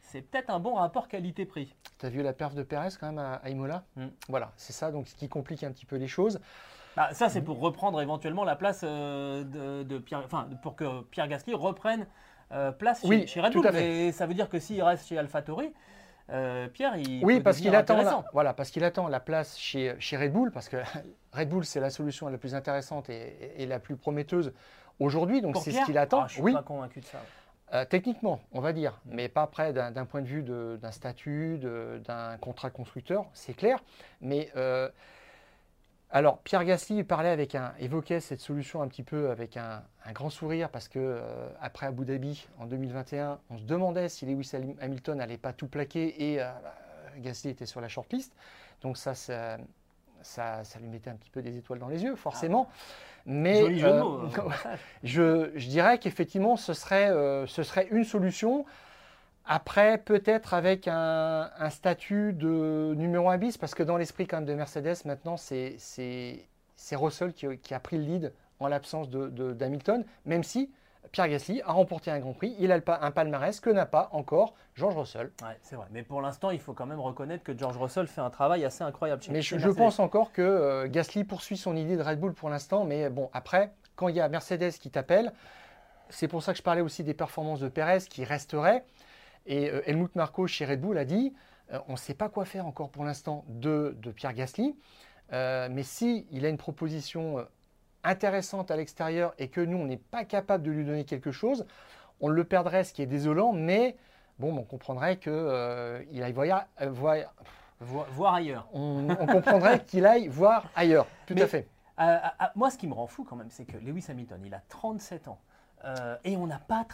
[0.00, 1.74] c'est peut-être un bon rapport qualité-prix.
[1.98, 4.06] Tu as vu la perf de Perez quand même à, à Imola Mm.
[4.28, 6.40] Voilà, c'est ça donc ce qui complique un petit peu les choses.
[6.96, 11.02] Bah, ça, c'est pour reprendre éventuellement la place euh, de, de Pierre, enfin, pour que
[11.02, 12.06] Pierre Gasly reprenne
[12.52, 13.66] euh, place chez, Oui, chez Red tout Bull.
[13.68, 13.80] à fait.
[13.80, 15.72] Mais ça veut dire que s'il reste chez AlphaTauri,
[16.30, 19.56] euh, Pierre, il oui, peut parce qu'il attend, la, voilà, parce qu'il attend la place
[19.58, 20.76] chez, chez Red Bull, parce que
[21.32, 24.52] Red Bull c'est la solution la plus intéressante et, et la plus prometteuse
[24.98, 26.22] aujourd'hui, donc c'est ce qu'il attend.
[26.22, 27.18] Ah, Je suis oui, pas convaincu de ça.
[27.74, 32.36] Euh, techniquement, on va dire, mais pas près d'un point de vue d'un statut, d'un
[32.38, 33.82] contrat constructeur, c'est clair.
[34.20, 34.88] Mais euh,
[36.10, 40.12] alors, Pierre Gasly parlait avec un, évoquait cette solution un petit peu avec un, un
[40.12, 44.50] grand sourire parce que euh, après Abu Dhabi en 2021, on se demandait si Lewis
[44.54, 46.46] Ham- Hamilton n'allait pas tout plaquer et euh,
[47.18, 48.32] Gasly était sur la shortlist.
[48.82, 49.58] Donc ça, ça,
[50.22, 52.68] ça, ça lui mettait un petit peu des étoiles dans les yeux, forcément.
[53.26, 54.20] Mais Joli jeu de euh, mots.
[54.38, 58.64] hein, je, je dirais qu'effectivement, ce serait, euh, ce serait une solution.
[59.46, 64.38] Après, peut-être avec un, un statut de numéro 1 bis, parce que dans l'esprit quand
[64.38, 65.76] même de Mercedes, maintenant, c'est
[66.92, 70.70] Russell qui, qui a pris le lead en l'absence d'Hamilton, de, d'Hamilton, même si
[71.12, 72.54] Pierre Gasly a remporté un Grand Prix.
[72.58, 75.30] Il a un palmarès que n'a pas encore George Russell.
[75.42, 75.86] Ouais, c'est vrai.
[75.90, 78.82] Mais pour l'instant, il faut quand même reconnaître que George Russell fait un travail assez
[78.82, 82.02] incroyable chez Mais chez je, je pense encore que euh, Gasly poursuit son idée de
[82.02, 82.84] Red Bull pour l'instant.
[82.84, 85.32] Mais bon, après, quand il y a Mercedes qui t'appelle,
[86.08, 88.84] c'est pour ça que je parlais aussi des performances de Perez qui resteraient.
[89.46, 91.32] Et euh, Helmut Marko chez Red Bull a dit
[91.72, 94.76] euh, on ne sait pas quoi faire encore pour l'instant de, de Pierre Gasly.
[95.32, 97.44] Euh, mais si il a une proposition
[98.04, 101.66] intéressante à l'extérieur et que nous, on n'est pas capable de lui donner quelque chose,
[102.20, 103.52] on le perdrait, ce qui est désolant.
[103.52, 103.96] Mais
[104.38, 105.32] bon, on comprendrait qu'il
[106.22, 106.66] aille voir,
[107.80, 108.68] voir ailleurs.
[108.72, 111.66] On, comprendrait qu'il aille voir ailleurs, tout à fait.
[112.54, 115.26] moi, ce qui me rend fou quand même, c'est que Lewis Hamilton, il a 37
[115.26, 115.40] ans.
[116.24, 116.86] Et on n'a pas,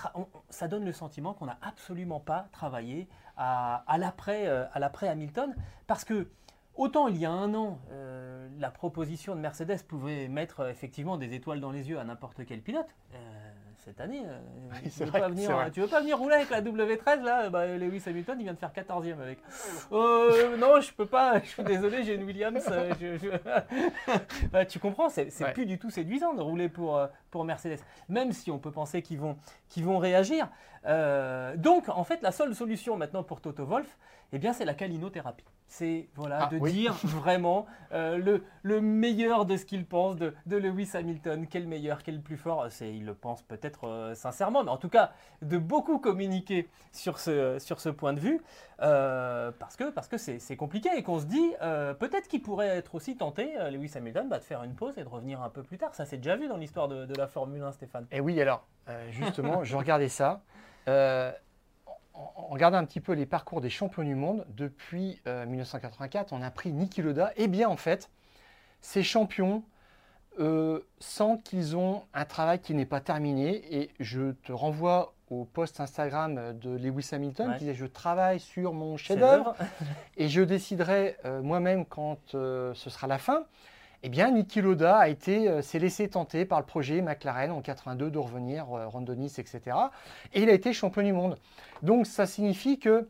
[0.51, 5.55] ça donne le sentiment qu'on n'a absolument pas travaillé à, à l'après Hamilton,
[5.87, 6.29] parce que
[6.75, 11.19] Autant il y a un an, euh, la proposition de Mercedes pouvait mettre euh, effectivement
[11.19, 12.87] des étoiles dans les yeux à n'importe quel pilote.
[13.15, 13.53] Euh,
[13.85, 14.23] cette année,
[14.97, 17.51] tu, veux pas venir, veux pas venir rouler avec la W13 là?
[17.51, 19.39] Bah, Lewis Hamilton, il vient de faire 14e avec.
[19.91, 22.65] non, je peux pas, je suis désolé, j'ai une Williams.
[24.53, 27.81] Bah, tu comprends, c'est plus du tout séduisant de rouler pour, pour Mercedes.
[28.09, 29.37] Même si on peut penser qu'ils vont,
[29.69, 30.49] qu'ils vont réagir.
[31.57, 33.97] donc, en fait, la seule solution maintenant pour Toto Wolf,
[34.33, 35.45] eh bien, c'est la calinothérapie.
[35.69, 40.35] C'est voilà, ah, de dire vraiment euh, le, le, meilleur de ce qu'il pense de,
[40.45, 42.67] de, Lewis Hamilton, quel meilleur, quel plus fort?
[42.71, 47.19] C'est, il le pense peut-être euh, sincèrement, mais en tout cas, de beaucoup communiquer sur
[47.19, 48.43] ce, sur ce point de vue,
[48.83, 51.53] euh, parce que parce que c'est, compliqué et qu'on se dit
[51.99, 55.09] peut-être qu'il pourrait être aussi tenté, Lewis Hamilton, bah, de faire une pause et de
[55.09, 55.95] revenir un peu plus tard.
[55.95, 58.07] Ça s'est déjà vu dans l'histoire de, de, la Formule 1, Stéphane.
[58.13, 58.67] Et oui, alors,
[59.11, 60.43] justement, je regardais ça
[62.15, 66.43] en regardant un petit peu les parcours des champions du monde, depuis 1984, euh, on
[66.43, 67.33] a pris Niki Loda.
[67.37, 68.11] Eh bien, en fait,
[68.81, 69.63] ces champions
[70.39, 73.63] euh, sentent qu'ils ont un travail qui n'est pas terminé.
[73.75, 78.75] Et je te renvoie au post Instagram de Lewis Hamilton qui disait Je travaille sur
[78.75, 79.55] mon chef-d'œuvre
[80.17, 83.47] et je déciderai euh, moi-même quand ce sera la fin
[84.05, 87.61] eh bien, Niki Loda a été, euh, s'est laissé tenter par le projet McLaren en
[87.61, 89.77] 82 de revenir, euh, Rondonis, etc.
[90.33, 91.39] Et il a été champion du monde.
[91.83, 93.09] Donc, ça signifie que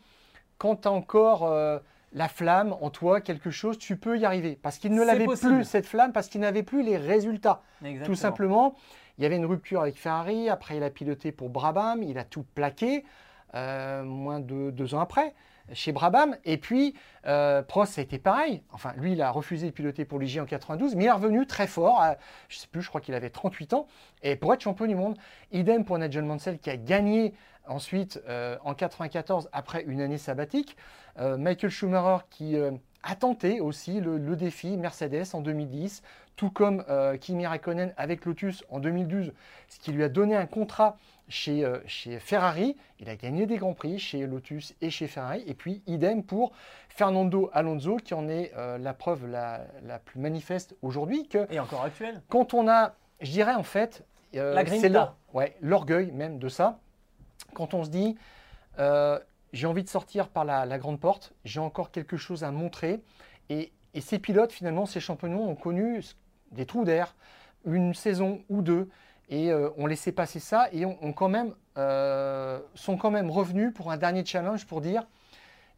[0.59, 1.79] quand tu as encore euh,
[2.13, 4.59] la flamme en toi, quelque chose, tu peux y arriver.
[4.61, 7.63] Parce qu'il ne l'avait plus, cette flamme, parce qu'il n'avait plus les résultats.
[8.05, 8.75] Tout simplement,
[9.17, 10.51] il y avait une rupture avec Ferrari.
[10.51, 12.03] Après, il a piloté pour Brabham.
[12.03, 13.05] Il a tout plaqué,
[13.55, 15.33] moins de deux ans après
[15.73, 16.37] chez Brabham.
[16.45, 16.95] Et puis,
[17.27, 18.63] euh, Prost, ça a été pareil.
[18.73, 21.47] Enfin, lui, il a refusé de piloter pour l'IG en 92, mais il est revenu
[21.47, 22.03] très fort.
[22.49, 23.87] je ne sais plus, je crois qu'il avait 38 ans.
[24.23, 25.17] Et pour être champion du monde,
[25.53, 27.35] idem pour Nigel Mansell qui a gagné
[27.67, 30.77] ensuite euh, en 94 après une année sabbatique.
[31.19, 32.57] Euh, Michael Schumacher qui
[33.05, 36.03] a tenté aussi le, le, défi Mercedes en 2010,
[36.37, 36.85] tout comme
[37.21, 39.33] Kimi Raikkonen avec Lotus en 2012,
[39.69, 40.97] ce qui lui a donné un contrat
[41.49, 42.77] euh, chez, Ferrari.
[42.99, 45.43] Il a gagné des grands prix chez Lotus et chez Ferrari.
[45.47, 46.53] Et puis, idem pour
[46.89, 49.67] Fernando Alonso, qui en est euh, la preuve la,
[50.05, 51.29] plus manifeste aujourd'hui.
[51.51, 52.23] Et encore actuelle.
[52.29, 54.93] Quand on a, je dirais en fait, euh, c'est
[55.61, 56.79] l'orgueil même de ça.
[57.55, 58.17] Quand on se dit,
[59.53, 63.01] j'ai envie de sortir par la, grande porte, j'ai encore quelque chose à montrer.
[63.49, 66.01] Et, et ces pilotes, finalement, ces championnats ont connu
[66.53, 67.15] des trous d'air,
[67.65, 68.89] une saison ou deux
[69.33, 71.15] et euh, on laissait passer ça et on,
[71.79, 75.07] euh, sont quand même revenus pour un dernier challenge pour dire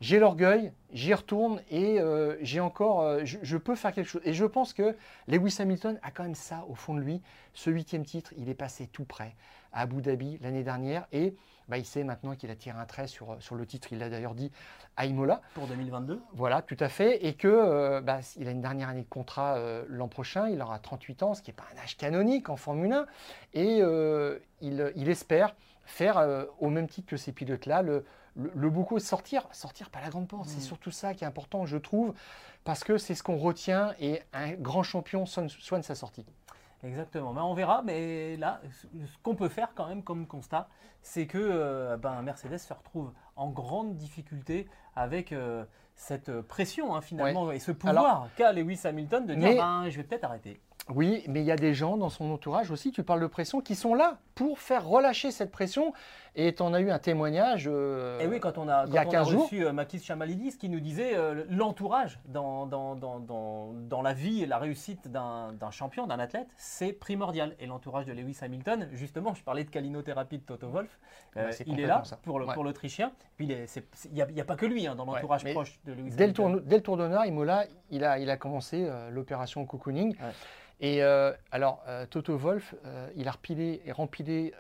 [0.05, 4.21] j'ai l'orgueil, j'y retourne et euh, j'ai encore, je, peux faire quelque chose.
[4.27, 4.95] Et je pense que
[5.29, 7.23] Lewis Hamilton a quand même ça au fond de lui.
[7.55, 9.35] Ce huitième titre, il est passé tout près
[9.73, 11.35] à Abu Dhabi l'année dernière et
[11.69, 13.88] bah, il sait maintenant qu'il a tiré un trait sur, sur le titre.
[13.93, 14.51] Il l'a d'ailleurs dit
[14.97, 15.40] à Imola.
[15.55, 17.25] Pour 2022 Voilà, tout à fait.
[17.25, 20.49] Et qu'il euh, bah, a une dernière année de contrat euh, l'an prochain.
[20.49, 23.07] Il aura 38 ans, ce qui n'est pas un âge canonique en Formule 1.
[23.55, 25.55] Et euh, il, espère
[25.87, 28.05] faire, au même titre que ces pilotes-là, le,
[28.37, 30.49] le, beaucoup sortir, sortir par la grande porte.
[30.49, 30.62] C'est mm.
[30.62, 32.14] surtout ça qui est important, je trouve,
[32.64, 36.27] parce que c'est ce qu'on retient et un grand champion soigne sa sortie.
[36.83, 37.33] Exactement.
[37.33, 40.68] Ben, on verra, mais là, ce qu'on peut faire quand même comme constat,
[41.03, 47.01] c'est que euh, ben, Mercedes se retrouve en grande difficulté avec euh, cette pression hein,
[47.01, 50.61] finalement et ce pouvoir qu'a Lewis Hamilton de dire ben, je vais peut-être arrêter.
[50.90, 53.62] Oui, mais il y a des gens dans son entourage aussi, tu parles de pression,
[53.62, 55.92] qui sont là pour faire relâcher cette pression.
[56.37, 59.05] Et en as eu un témoignage euh, Et oui, quand on a, il y a
[59.05, 64.12] 15 reçu euh, Makis Chamalidis qui nous disait euh, l'entourage dans, dans, dans, dans, la
[64.12, 67.55] vie et la réussite d'un champion, d'un athlète, c'est primordial.
[67.61, 70.99] Et l'entourage de Lewis Hamilton, justement, je parlais de calinothérapie de Toto Wolf,
[71.66, 73.12] il est là pour l'Autrichien.
[73.37, 76.53] Puis il n'y a, pas que lui hein, dans l'entourage proche de Lewis dès Hamilton.
[76.53, 80.16] Le tour, dès le Tour d'honneur, Imola, il a, il a commencé l'opération cocooning.
[80.81, 83.92] Et euh, alors, euh, Toto Wolf, euh, il a repilé et
[84.24, 84.52] rempilé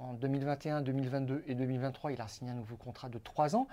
[0.00, 3.66] en 2021, 2022 et 2023, il a signé un nouveau contrat de 3 ans.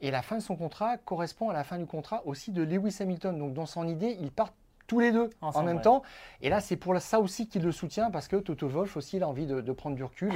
[0.00, 2.96] Et la fin de son contrat correspond à la fin du contrat aussi de Lewis
[3.00, 3.38] Hamilton.
[3.38, 4.54] Donc, dans son idée, ils partent
[4.86, 6.02] tous les deux en même temps.
[6.40, 9.22] Et là, c'est pour ça aussi qu'il le soutient parce que Toto Wolf aussi, il
[9.22, 10.32] a envie de, de prendre du recul.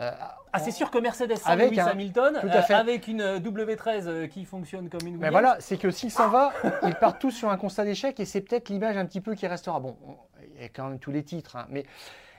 [0.00, 0.10] Euh,
[0.52, 4.88] ah, c'est sûr que Mercedes avec Lewis Hamilton, euh, avec une euh, W13 qui fonctionne
[4.88, 5.18] comme une.
[5.18, 8.24] Mais voilà, c'est que s'il s'en va, ils partent tous sur un constat d'échec et
[8.24, 9.78] c'est peut-être l'image un petit peu qui restera.
[9.78, 9.96] Bon,
[10.56, 11.84] il y a quand même tous les titres, hein, mais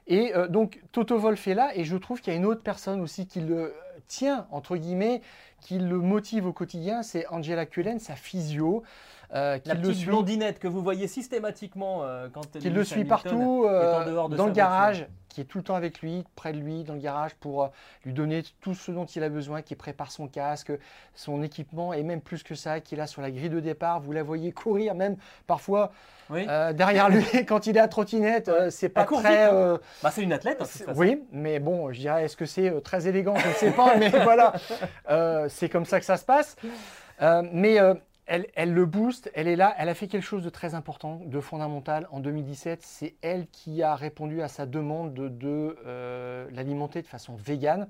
[0.07, 3.01] et donc Toto Wolff est là et je trouve qu'il y a une autre personne
[3.01, 3.73] aussi qui le
[4.07, 5.21] tient, entre guillemets,
[5.61, 8.83] qui le motive au quotidien, c'est Angela Cullen, sa physio.
[9.33, 14.29] Euh, la petite blondinette que vous voyez systématiquement euh, quand Qui le suit partout, euh,
[14.29, 17.01] dans le garage, qui est tout le temps avec lui, près de lui, dans le
[17.01, 17.69] garage, pour
[18.05, 20.71] lui donner tout ce dont il a besoin, qui prépare son casque,
[21.13, 23.99] son équipement, et même plus que ça, qui est là sur la grille de départ.
[23.99, 25.91] Vous la voyez courir, même parfois
[26.29, 28.49] derrière lui quand il est à trottinette.
[28.69, 29.43] c'est pas très.
[29.43, 29.77] Hein.
[30.01, 30.63] Bah, c'est une athlète.
[30.95, 33.35] oui, mais bon, je dirais, est-ce que c'est très élégant?
[33.35, 34.53] Je ne sais pas, mais voilà,
[35.49, 36.55] c'est comme ça que ça se passe.
[37.51, 37.77] mais
[38.27, 41.39] elle, le booste, elle est là, elle a fait quelque chose de très important, de
[41.39, 42.81] fondamental en 2017.
[42.81, 47.87] C'est elle qui a répondu à sa demande de, euh, l'alimenter de façon végane.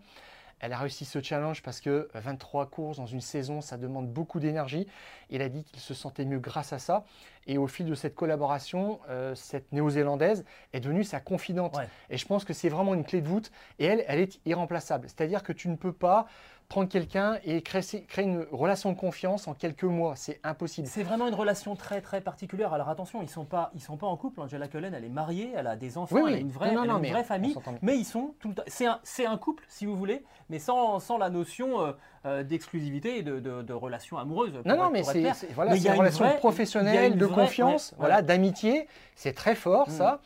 [0.59, 4.39] Elle a réussi ce challenge parce que 23 courses dans une saison, ça demande beaucoup
[4.39, 4.87] d'énergie.
[5.31, 7.05] Elle a dit qu'il se sentait mieux grâce à ça.
[7.45, 11.77] Et au fil de cette collaboration, euh, cette néo-zélandaise est devenue sa confidente.
[12.09, 13.51] Et je pense que c'est vraiment une clé de voûte.
[13.79, 15.07] Et elle, elle est irremplaçable.
[15.07, 16.25] C'est-à-dire que tu ne peux pas
[16.67, 20.15] prendre quelqu'un et créer, une relation de confiance en quelques mois.
[20.15, 20.87] C'est impossible.
[20.87, 22.73] C'est vraiment une relation très très particulière.
[22.73, 24.41] Alors attention, ils ne sont, pas, ils sont pas en couple.
[24.41, 27.23] Angela Cullen, elle est mariée, elle a des enfants, elle a une vraie, une vraie
[27.23, 27.55] famille.
[27.81, 28.63] Mais ils sont tout le temps.
[28.67, 28.99] C'est un,
[29.31, 31.91] un, couple, si vous voulez, mais sans, sans la notion euh,
[32.25, 34.53] euh, d'exclusivité et de, de, relation amoureuse.
[34.65, 38.87] non, non, mais c'est voilà, une relation professionnelle, de confiance, voilà, d'amitié.
[39.15, 39.91] C'est très fort, mm.
[39.91, 40.21] ça.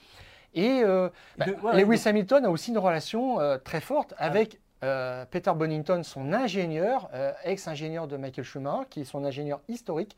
[0.56, 5.52] Et euh, bah, Lewis Hamilton a aussi une relation très forte ah avec euh, Peter
[5.56, 10.16] Bonington, son ingénieur, euh, ex-ingénieur de Michael Schumacher, qui est son ingénieur historique.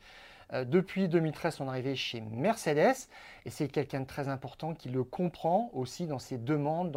[0.52, 3.08] Euh, depuis 2013, son arrivée chez Mercedes,
[3.44, 6.96] et c'est quelqu'un de très important qui le comprend aussi dans ses demandes,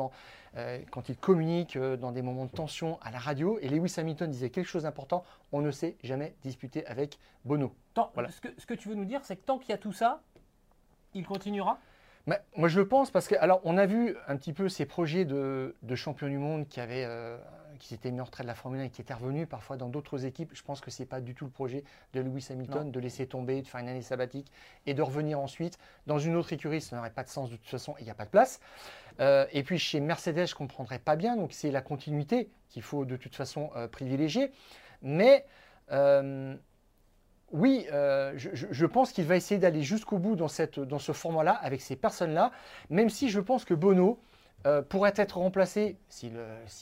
[0.89, 3.59] quand il communique dans des moments de tension à la radio.
[3.61, 7.75] Et Lewis Hamilton disait quelque chose d'important on ne s'est jamais disputé avec Bono.
[8.29, 9.91] ce, que, ce que tu veux nous dire, c'est que tant qu'il y a tout
[9.91, 10.21] ça,
[11.13, 11.77] il continuera?
[12.55, 15.25] Moi, je le pense parce que, alors, on a vu un petit peu ces projets
[15.25, 17.37] de, de champion du monde qui avaient, euh,
[17.77, 19.89] qui s'étaient mis en retrait de la Formule 1 et qui étaient revenus parfois dans
[19.89, 20.51] d'autres équipes.
[20.53, 23.27] Je pense que ce n'est pas du tout le projet de Lewis Hamilton de laisser
[23.27, 24.51] tomber, de faire une année sabbatique
[24.87, 26.81] et de revenir ensuite dans une autre écurie.
[26.81, 28.59] Ça n'aurait pas de sens de toute façon, il n'y a pas de place.
[29.19, 31.35] Euh, et puis chez Mercedes, je ne comprendrais pas bien.
[31.35, 34.51] Donc c'est la continuité qu'il faut de toute façon euh, privilégier.
[35.01, 35.45] Mais
[37.51, 41.95] oui, euh, je, pense qu'il va essayer d'aller jusqu'au bout dans, ce format-là, avec ces
[41.95, 42.51] personnes-là,
[42.89, 44.19] même si je pense que Bono
[44.65, 46.31] euh, pourrait être remplacé, si,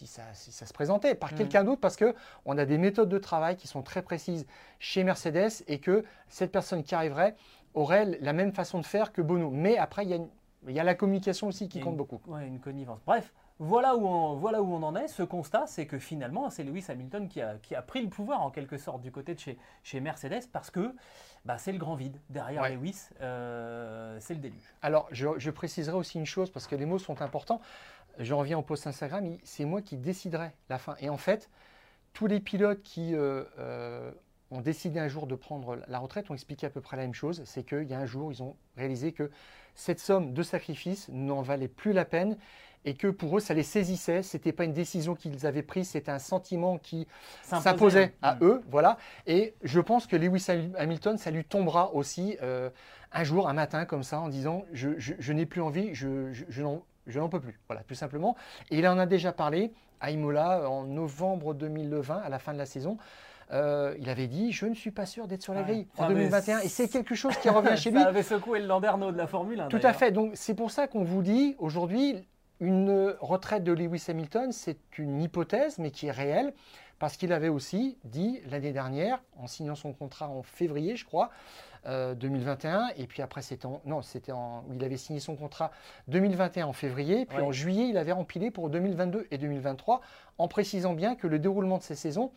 [0.07, 1.35] ça, se présentait, par mm.
[1.35, 4.47] quelqu'un d'autre, parce qu'on a des méthodes de travail qui sont très précises
[4.79, 7.35] chez Mercedes, et que cette personne qui arriverait
[7.73, 9.49] aurait la même façon de faire que Bono.
[9.51, 12.21] Mais après, il y a, la communication aussi qui compte beaucoup.
[12.27, 13.01] Oui, une connivence.
[13.05, 13.33] Bref,
[13.63, 15.07] voilà où, on, voilà où on en est.
[15.07, 18.41] Ce constat, c'est que finalement, c'est Lewis Hamilton qui a, qui a, pris le pouvoir
[18.41, 20.93] en quelque sorte du côté de chez, chez Mercedes parce que
[21.45, 22.19] bah, c'est le grand vide.
[22.29, 24.73] Derrière Lewis, euh, c'est le déluge.
[24.81, 27.61] Alors, je, préciserai aussi une chose parce que les mots sont importants.
[28.19, 29.37] Je reviens au post Instagram.
[29.43, 30.95] C'est moi qui déciderai la fin.
[30.99, 31.49] Et en fait,
[32.11, 34.11] tous les pilotes qui euh, euh,
[34.51, 37.13] ont décidé un jour de prendre la retraite ont expliqué à peu près la même
[37.13, 37.41] chose.
[37.45, 39.31] C'est qu'il y a un jour, ils ont réalisé que
[39.73, 42.37] cette somme de sacrifice n'en valait plus la peine
[42.85, 44.23] et que pour eux, ça les saisissait.
[44.23, 47.07] Ce n'était pas une décision qu'ils avaient prise, c'était un sentiment qui
[47.43, 48.61] s'imposait à eux.
[48.69, 48.97] Voilà.
[49.27, 50.45] Et je pense que Lewis
[50.77, 52.69] Hamilton, ça lui tombera aussi euh,
[53.11, 56.31] un jour, un matin, comme ça, en disant Je, n'ai plus envie, je,
[57.07, 57.59] je n'en peux plus.
[57.67, 58.35] Voilà, tout simplement.
[58.71, 59.71] Et il en a déjà parlé
[60.01, 62.97] à Imola en novembre 2020, à la fin de la saison.
[63.51, 66.59] Euh, il avait dit Je ne suis pas sûr d'être sur la grille en 2021.
[66.59, 68.01] Et c'est quelque chose qui revient chez lui.
[68.01, 69.67] Ça avait secoué le Landerneau de la Formule 1.
[69.67, 70.11] Tout à fait.
[70.11, 72.25] Donc c'est pour ça qu'on vous dit aujourd'hui
[72.63, 76.53] une retraite de Lewis Hamilton, c'est une hypothèse, mais qui est réelle,
[76.97, 81.29] parce qu'il avait aussi dit l'année dernière, en signant son contrat en février, je crois,
[81.85, 85.71] 2021, euh, et puis après c'était en, non, c'était en, il avait signé son contrat
[86.07, 89.99] 2021 en février, puis en juillet il avait empilé pour 2022 et 2023,
[90.37, 92.31] en précisant bien que le déroulement de ces saisons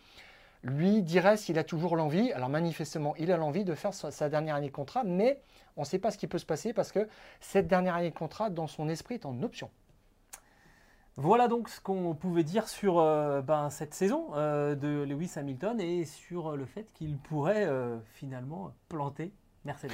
[0.64, 2.33] lui dirait s'il a toujours l'envie.
[2.33, 5.39] Alors manifestement, il a l'envie de faire sa dernière année de contrat, mais
[5.77, 7.09] on ne sait pas ce qui peut se passer parce que
[7.41, 9.70] cette dernière année de contrat, dans son esprit, est en option.
[11.19, 15.81] Voilà donc ce qu'on pouvait dire sur euh, ben, cette saison euh, de Lewis Hamilton
[15.81, 17.67] et sur euh, le fait qu'il pourrait
[18.12, 19.33] finalement planter
[19.64, 19.93] Mercedes.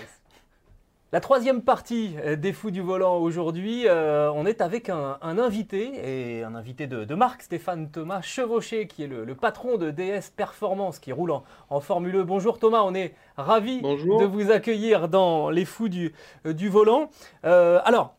[1.13, 6.55] La troisième partie des fous du volant aujourd'hui, on est avec un, invité, et un
[6.55, 11.33] invité de, marque, Stéphane Thomas Chevauché, qui est le, patron de DS Performance, qui roule
[11.69, 12.25] en, Formule 1.
[12.25, 16.15] Bonjour Thomas, on est ravi de vous accueillir dans les fous du,
[16.47, 17.11] du volant.
[17.43, 18.15] alors,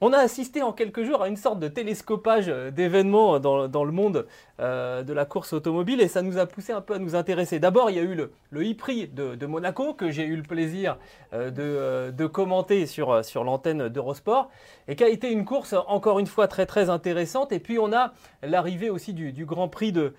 [0.00, 3.90] On a assisté en quelques jours à une sorte de télescopage euh, d'événements dans, le
[3.90, 4.28] monde
[4.60, 7.58] euh, de la course automobile et ça nous a poussé un peu à nous intéresser.
[7.58, 10.98] D'abord, il y a eu le, le e-prix de, Monaco que j'ai eu le plaisir
[11.32, 14.50] euh, de, commenter sur, l'antenne d'Eurosport
[14.86, 17.50] et qui a été une course encore une fois très très intéressante.
[17.50, 18.12] Et puis on a
[18.44, 20.14] l'arrivée aussi du, Grand Prix de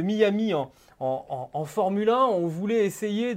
[0.00, 3.34] Miami en, en, Formule 1, on voulait essayer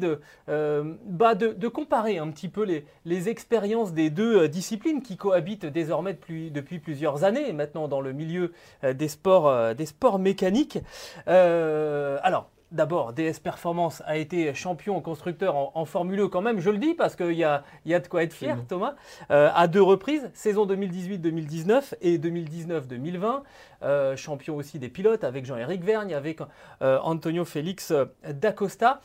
[0.50, 2.64] euh, bah, de, comparer un petit peu
[3.06, 8.12] les, expériences des deux euh, disciplines qui cohabitent désormais depuis, plusieurs années, maintenant dans le
[8.12, 8.52] milieu
[8.84, 10.80] euh, des sports, des sports mécaniques.
[11.26, 16.80] alors, D'abord, DS Performance a été champion constructeur en, Formule 1 quand même, je le
[16.80, 18.96] dis parce qu'il y a, y a de quoi être fier, Thomas,
[19.30, 23.44] euh, à deux reprises, saison 2018-2019 et 2019-2020.
[23.84, 26.40] Euh, champion aussi des pilotes avec Jean-Éric Vergne, avec
[26.82, 27.94] euh, Antonio Félix
[28.28, 29.02] d'Acosta.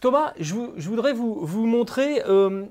[0.00, 2.20] Thomas, je, voudrais vous, vous montrer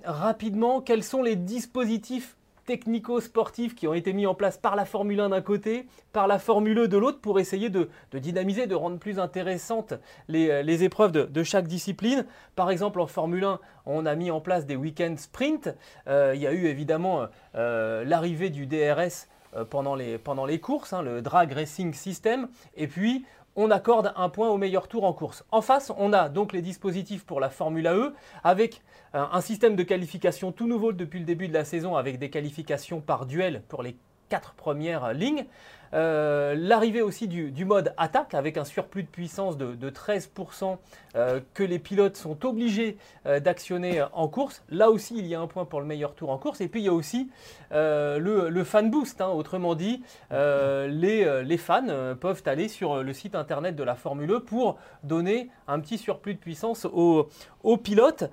[0.04, 2.36] rapidement quels sont les dispositifs
[2.66, 6.40] technico-sportifs qui ont été mis en place par la Formule 1 d'un côté, par la
[6.40, 9.94] Formule 2 de l'autre, pour essayer de, dynamiser, de rendre plus intéressantes
[10.28, 12.26] les, euh, épreuves de, chaque discipline.
[12.56, 15.76] Par exemple, en Formule 1, on a mis en place des week-ends sprint.
[16.08, 19.28] Euh, il y a eu évidemment euh, l'arrivée du DRS
[19.70, 22.48] pendant les, pendant les courses, hein, le Drag Racing System.
[22.78, 25.44] Et puis, on accorde un point au meilleur tour en course.
[25.52, 28.82] En face, on a donc les dispositifs pour la Formule E avec
[29.16, 32.30] euh, un système de qualification tout nouveau depuis le début de la saison avec des
[32.30, 33.98] qualifications par duel pour les
[34.30, 35.46] quatre premières lignes.
[35.94, 40.78] Euh, l'arrivée aussi du, mode attaque avec un surplus de puissance de, 13%
[41.16, 44.64] euh, que les pilotes sont obligés euh, d'actionner en course.
[44.70, 46.62] Là aussi, il y a un point pour le meilleur tour en course.
[46.62, 47.30] Et puis, il y a aussi
[47.72, 49.22] le, fan boost.
[49.22, 49.30] Hein.
[49.30, 54.78] autrement dit, les, fans peuvent aller sur le site internet de la Formule 1 pour
[55.04, 58.30] donner un petit surplus de puissance aux pilotes.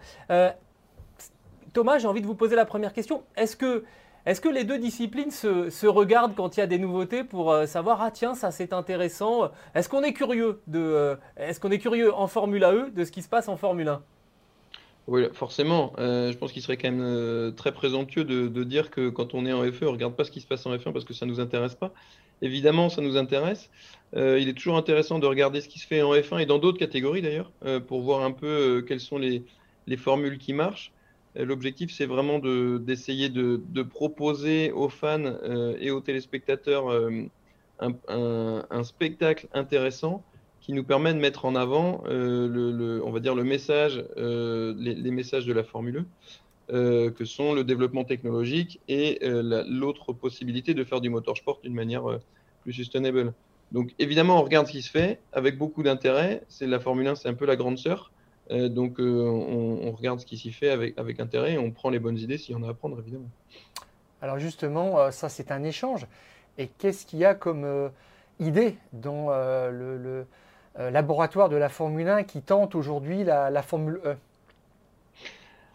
[1.73, 3.23] Thomas, j'ai envie de vous poser la première question.
[3.37, 3.85] Est-ce que
[4.29, 7.65] est-ce que les deux disciplines se, regardent quand il y a des nouveautés pour euh,
[7.65, 11.79] savoir ah tiens ça c'est intéressant Est-ce qu'on est curieux de euh, est-ce qu'on est
[11.79, 14.03] curieux en Formule E de ce qui se passe en Formule 1
[15.07, 15.95] oui, forcément.
[15.99, 19.55] Euh, je pense qu'il serait quand même très présomptueux de, dire que quand on est
[19.55, 21.25] en FE, on ne regarde pas ce qui se passe en F1 parce que ça
[21.25, 21.95] ne nous intéresse pas.
[22.43, 23.71] Évidemment, ça nous intéresse.
[24.15, 26.77] il est toujours intéressant de regarder ce qui se fait en F1 et dans d'autres
[26.77, 27.51] catégories d'ailleurs,
[27.87, 29.47] pour voir un peu quelles sont les,
[29.97, 30.93] formules qui marchent.
[31.39, 37.27] L'objectif, c'est vraiment d'essayer de, proposer aux fans euh, et aux téléspectateurs euh,
[37.81, 40.25] un, spectacle intéressant
[40.61, 45.47] qui nous permet de mettre en avant euh, on va dire le message, les, messages
[45.47, 46.05] de la Formule
[46.73, 52.19] 1, que sont le développement technologique et l'autre possibilité de faire du motorsport d'une manière
[52.63, 53.33] plus sustainable.
[53.71, 56.43] Donc évidemment, on regarde ce qui se fait avec beaucoup d'intérêt.
[56.61, 58.11] La Formule 1, c'est un peu la grande sœur.
[58.51, 61.91] Euh, donc euh, on, regarde ce qui s'y fait avec, avec intérêt et on prend
[61.91, 63.29] les bonnes idées s'il y en a à prendre, évidemment.
[64.23, 66.07] Alors justement, euh, ça c'est un échange.
[66.57, 67.91] Et qu'est-ce qu'il y a comme
[68.41, 70.27] idée dans le,
[70.77, 74.17] laboratoire de la Formule 1 qui tente aujourd'hui la, Formule E?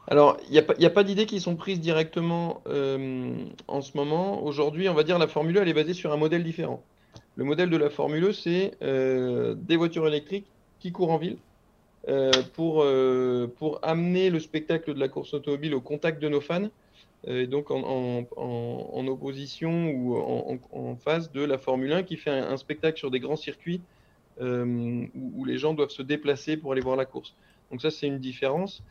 [0.09, 4.43] Alors, il n'y a pas, d'idées qui sont prises directement en ce moment.
[4.43, 6.83] Aujourd'hui, on va dire la Formule E, elle est basée sur un modèle différent.
[7.37, 10.47] Le modèle de la Formule E, c'est des voitures électriques
[10.81, 11.37] qui courent en ville,
[12.53, 16.69] pour, euh, pour amener le spectacle de la course automobile au contact de nos fans,
[17.27, 22.57] euh, et donc en, opposition ou en, face de la Formule 1 qui fait un,
[22.57, 23.81] spectacle sur des grands circuits
[24.39, 27.35] où, les gens doivent se déplacer pour aller voir la course.
[27.71, 28.83] Donc ça, c'est une différence.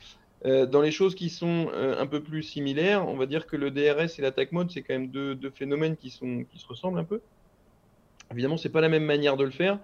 [0.44, 4.18] dans les choses qui sont un peu plus similaires, on va dire que le DRS
[4.18, 7.20] et l'attaque mode, c'est quand même deux, phénomènes qui, qui se ressemblent un peu.
[8.30, 9.78] Évidemment, c'est pas la même manière de le faire.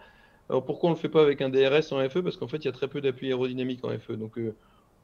[0.49, 2.59] Alors pourquoi on ne le fait pas avec un DRS en FE Parce qu'en fait,
[2.59, 4.13] il y a très peu d'appui aérodynamique en FE.
[4.13, 4.55] Donc euh,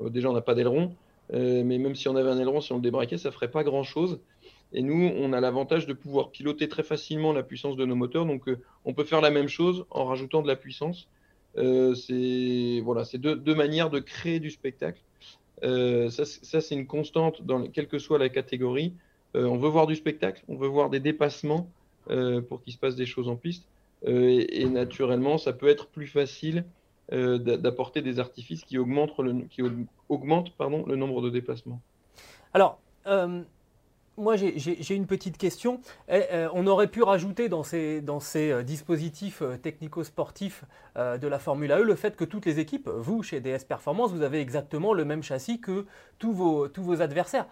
[0.01, 0.95] euh, déjà, on n'a pas d'aileron.
[1.33, 3.51] Euh, mais même si on avait un aileron, si on le débraquait, ça ne ferait
[3.51, 4.21] pas grand-chose.
[4.73, 8.27] Et nous, on a l'avantage de pouvoir piloter très facilement la puissance de nos moteurs.
[8.27, 8.49] Donc
[8.85, 11.09] on peut faire la même chose en rajoutant de la puissance.
[11.55, 15.01] c'est voilà, deux, deux, manières de créer du spectacle.
[15.63, 18.95] ça, c'est une constante dans quelle que soit la catégorie.
[19.35, 21.69] on veut voir du spectacle, on veut voir des dépassements
[22.49, 23.69] pour qu'il se passe des choses en piste.
[24.07, 26.65] Euh, et, naturellement, ça peut être plus facile
[27.13, 29.33] euh, d'apporter des artifices qui augmentent le,
[30.97, 31.81] nombre de déplacements.
[32.53, 33.43] Alors, euh,
[34.17, 35.81] moi, j'ai une petite question.
[36.09, 38.03] Eh, on aurait pu rajouter dans ces,
[38.65, 40.65] dispositifs technico-sportifs
[40.97, 44.23] de la Formule E le fait que toutes les équipes, vous, chez DS Performance, vous
[44.23, 45.87] avez exactement le même châssis que
[46.19, 47.47] tous vos adversaires.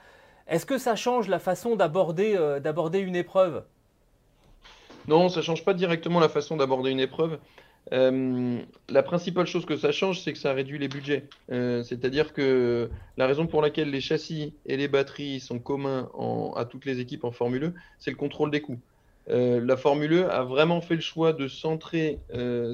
[0.47, 3.65] Est-ce que ça change la façon d'aborder une épreuve?
[5.09, 7.39] Non, ça change pas directement la façon d'aborder une épreuve.
[7.91, 11.25] la principale chose que ça change, c'est que ça réduit les budgets.
[11.49, 16.11] C'est-à-dire que la raison pour laquelle les châssis et les batteries sont communs
[16.57, 18.79] à toutes les équipes en Formule 1, c'est le contrôle des coûts.
[19.27, 22.21] la Formule 1 a vraiment fait le choix de centrer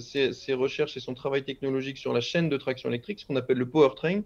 [0.01, 3.59] ses, recherches et son travail technologique sur la chaîne de traction électrique, ce qu'on appelle
[3.59, 4.21] le powertrain.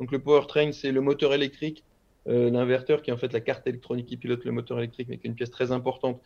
[0.00, 1.84] Donc le powertrain, c'est le moteur électrique,
[2.26, 5.26] l'inverteur qui est en fait la carte électronique qui pilote le moteur électrique, mais qui
[5.26, 6.20] est une pièce très importante,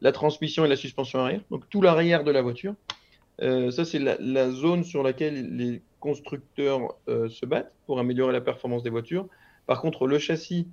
[0.00, 2.74] la transmission et la suspension arrière, donc tout l'arrière de la voiture.
[3.42, 8.40] Euh, ça, c'est la, zone sur laquelle les constructeurs euh, se battent pour améliorer la
[8.40, 9.26] performance des voitures.
[9.66, 10.68] Par contre, le châssis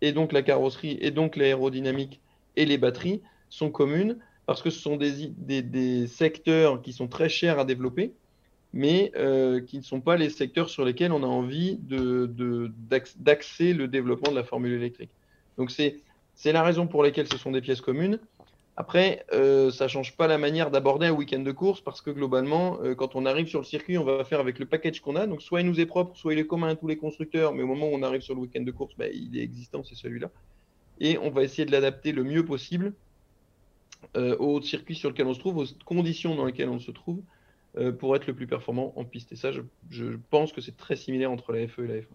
[0.00, 2.20] et donc la carrosserie et donc l'aérodynamique
[2.56, 7.58] et les batteries sont communes parce que ce sont des, secteurs qui sont très chers
[7.58, 8.12] à développer,
[8.72, 11.78] mais euh, qui ne sont pas les secteurs sur lesquels on a envie
[13.18, 15.10] d'axer le développement de la formule électrique.
[15.58, 18.20] Donc c'est la raison pour laquelle ce sont des pièces communes.
[18.78, 22.10] Après, euh, ça ne change pas la manière d'aborder un week-end de course parce que
[22.10, 25.16] globalement, euh, quand on arrive sur le circuit, on va faire avec le package qu'on
[25.16, 25.26] a.
[25.26, 27.62] Donc, soit il nous est propre, soit il est commun à tous les constructeurs, mais
[27.62, 29.94] au moment où on arrive sur le week-end de course, bah, il est existant, c'est
[29.94, 30.30] celui-là.
[31.00, 32.92] Et on va essayer de l'adapter le mieux possible
[34.14, 37.22] euh, au circuit sur lequel on se trouve, aux conditions dans lesquelles on se trouve,
[37.98, 39.32] pour être le plus performant en piste.
[39.32, 39.60] Et ça, je,
[39.90, 42.06] je pense que c'est très similaire entre la FE et la F1.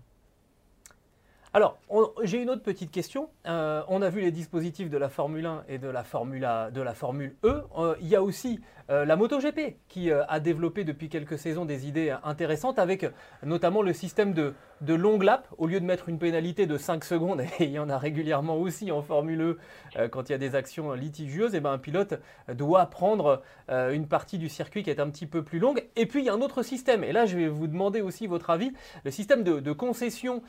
[1.54, 1.80] Alors,
[2.24, 3.28] j'ai une autre petite question.
[3.46, 7.64] Euh, on a vu les dispositifs de la Formule 1 et de la Formule, E.
[7.78, 11.90] Euh, il y a aussi euh, la MotoGP qui a développé depuis quelques saisons des
[11.90, 13.06] idées intéressantes avec
[13.44, 15.48] notamment le système de, de long lap.
[15.58, 18.58] Au lieu de mettre une pénalité de 5 secondes, et il y en a régulièrement
[18.58, 19.58] aussi en Formule E
[20.10, 22.20] quand il y a des actions litigieuses, et eh ben un pilote
[22.54, 25.84] doit prendre une partie du circuit qui est un petit peu plus longue.
[25.96, 28.26] Et puis il y a un autre système, et là je vais vous demander aussi
[28.26, 28.72] votre avis,
[29.04, 30.42] le système de, concession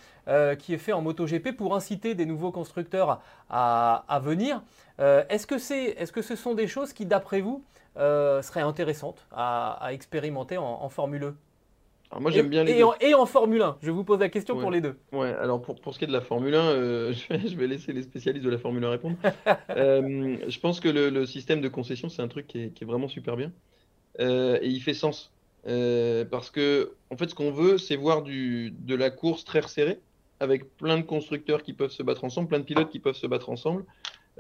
[0.59, 3.21] qui est fait en MotoGP pour inciter des nouveaux constructeurs
[3.51, 4.63] à, venir.
[5.01, 7.65] Euh, est-ce que, ce sont des choses qui, d'après vous,
[7.97, 11.35] euh, seraient intéressantes à, expérimenter en, Formule 1
[12.13, 12.85] alors moi j'aime bien les et, deux.
[12.85, 14.97] En, et en Formule 1, je vous pose la question pour les deux.
[15.13, 17.93] Ouais, alors pour, pour ce qui est de la Formule 1, euh, je, vais, laisser
[17.93, 19.17] les spécialistes de la Formule 1 répondre.
[19.71, 23.51] je pense que le, système de concession, c'est un truc qui est, vraiment super bien.
[24.21, 25.33] et il fait sens.
[25.65, 29.99] parce que, en fait, ce qu'on veut, c'est voir du, de la course très resserrée
[30.43, 33.29] avec plein de constructeurs qui peuvent se battre ensemble, plein de pilotes qui peuvent se
[33.29, 33.85] battre ensemble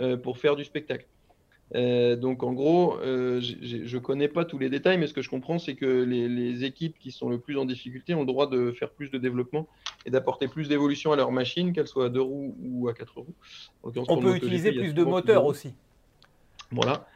[0.00, 1.06] euh, pour faire du spectacle.
[1.74, 5.22] Euh, donc en gros, euh, je ne connais pas tous les détails, mais ce que
[5.22, 8.48] je comprends, c'est que les, équipes qui sont le plus en difficulté ont le droit
[8.48, 9.66] de faire plus de développement
[10.04, 13.18] et d'apporter plus d'évolution à leur machine, qu'elle soit à deux roues ou à quatre
[13.18, 13.34] roues.
[13.82, 15.72] On peut utiliser plus de moteurs aussi.
[16.70, 17.06] Voilà.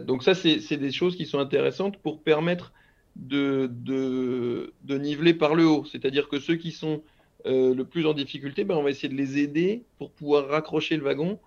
[0.00, 2.72] donc ça, c'est des choses qui sont intéressantes pour permettre
[3.16, 5.84] de, de niveler par le haut.
[5.84, 7.02] C'est-à-dire que ceux qui sont
[7.46, 10.96] euh, le plus en difficulté, ben, on va essayer de les aider pour pouvoir raccrocher
[10.96, 11.38] le wagon.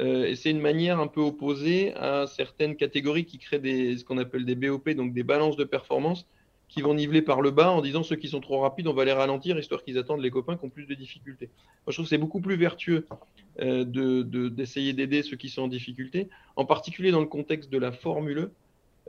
[0.00, 4.18] Euh, et c'est une manière un peu opposée à certaines catégories qui créent ce qu'on
[4.18, 6.26] appelle des BOP, donc des balances de performance,
[6.68, 9.04] qui vont niveler par le bas en disant ceux qui sont trop rapides, on va
[9.04, 11.50] les ralentir, histoire qu'ils attendent les copains qui ont plus de difficultés.
[11.86, 13.06] Moi, je trouve que c'est beaucoup plus vertueux
[13.60, 13.84] euh,
[14.50, 18.50] d'essayer d'aider ceux qui sont en difficulté, en particulier dans le contexte de la Formule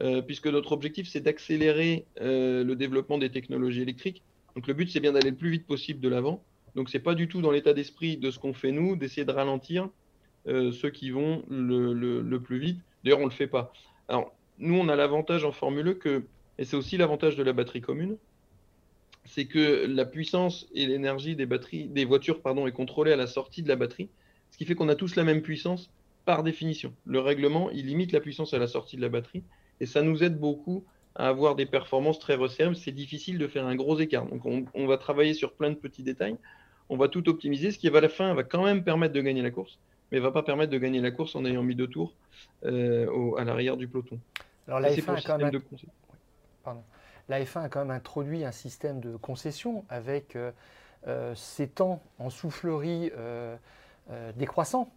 [0.02, 4.22] E, puisque notre objectif, c'est d'accélérer le développement des technologies électriques
[4.56, 6.44] donc le but, c'est bien d'aller le plus vite possible de l'avant.
[6.76, 9.32] Donc c'est pas du tout dans l'état d'esprit de ce qu'on fait nous, d'essayer de
[9.32, 9.90] ralentir
[10.48, 12.80] euh, ceux qui vont le, plus vite.
[13.04, 13.74] D'ailleurs, on ne le fait pas.
[14.08, 16.24] Alors, nous, on a l'avantage en Formule e que,
[16.58, 18.18] et c'est aussi l'avantage de la batterie commune,
[19.26, 23.64] c'est que la puissance et l'énergie des des voitures, pardon, est contrôlée à la sortie
[23.64, 24.10] de la batterie,
[24.52, 25.90] ce qui fait qu'on a tous la même puissance
[26.26, 26.94] par définition.
[27.06, 29.44] Le règlement, il limite la puissance à la sortie de la batterie,
[29.80, 30.86] et ça nous aide beaucoup
[31.16, 34.26] à avoir des performances très resserrées, c'est difficile de faire un gros écart.
[34.26, 36.36] Donc on, va travailler sur plein de petits détails,
[36.90, 39.42] on va tout optimiser, ce qui à la fin va quand même permettre de gagner
[39.42, 39.80] la course,
[40.12, 42.14] mais va pas permettre de gagner la course en ayant mis deux tours
[42.66, 44.20] euh, à l'arrière du peloton.
[44.68, 45.62] Alors la F1, a quand même...
[47.30, 50.52] la F1 a quand même introduit un système de concession avec euh,
[51.08, 53.12] euh, ces temps en soufflerie
[54.36, 54.92] décroissants.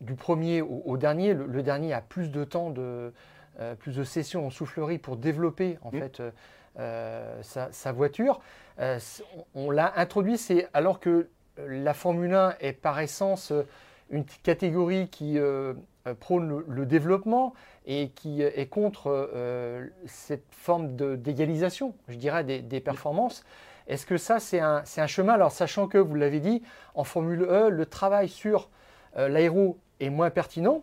[0.00, 3.12] du premier au, dernier, le, dernier a plus de temps de,
[3.60, 6.30] euh, plus de sessions en soufflerie pour développer en fait euh,
[6.78, 8.40] euh, sa, voiture.
[9.54, 11.28] on, l'a introduit, c'est alors que
[11.58, 13.52] la Formule 1 est par essence
[14.10, 15.38] une catégorie qui
[16.18, 17.54] prône le, développement
[17.86, 19.30] et qui est contre
[20.06, 23.44] cette forme d'égalisation, je dirais, des, performances.
[23.86, 25.34] Est-ce que ça, c'est un, chemin?
[25.34, 26.62] Alors, sachant que, vous l'avez dit,
[26.94, 28.70] en Formule E, le travail sur
[29.16, 30.82] l'aéro est moins pertinent,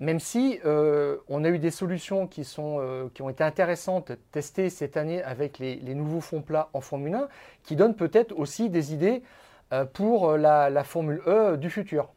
[0.00, 4.12] même si euh, on a eu des solutions qui, sont, euh, qui ont été intéressantes
[4.30, 7.28] testées cette année avec les, nouveaux fonds plats en Formule 1,
[7.64, 9.22] qui donnent peut-être aussi des idées euh,
[9.92, 12.08] pour la, Formule E du futur.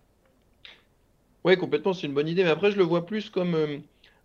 [1.44, 2.44] Oui, complètement, c'est une bonne idée.
[2.44, 3.56] Mais après, je le vois plus comme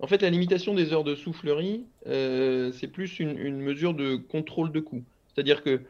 [0.01, 4.71] En fait, la limitation des heures de soufflerie, euh, c'est plus une, mesure de contrôle
[4.73, 5.03] de coûts.
[5.35, 5.81] C'est-à-dire que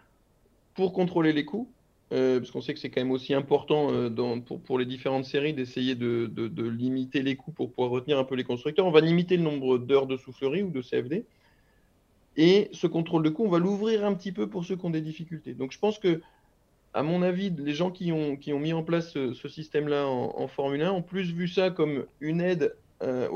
[0.75, 1.69] pour contrôler les coûts,
[2.13, 4.09] euh, parce qu'on sait que c'est quand même aussi important euh,
[4.65, 6.31] pour, les différentes séries d'essayer de,
[6.69, 9.79] limiter les coûts pour pouvoir retenir un peu les constructeurs, on va limiter le nombre
[9.79, 11.25] d'heures de soufflerie ou de CFD.
[12.37, 14.91] Et ce contrôle de coûts, on va l'ouvrir un petit peu pour ceux qui ont
[14.91, 15.55] des difficultés.
[15.55, 16.21] Donc je pense que,
[16.97, 20.93] à mon avis, les gens qui ont, mis en place ce, système-là en, Formule 1
[20.93, 23.29] ont plus vu ça comme une aide euh,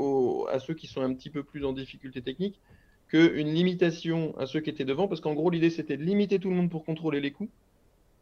[0.51, 2.59] à ceux qui sont un petit peu plus en difficulté technique
[3.07, 6.49] qu'une limitation à ceux qui étaient devant, parce qu'en gros, l'idée, c'était de limiter tout
[6.49, 7.49] le monde pour contrôler les coûts.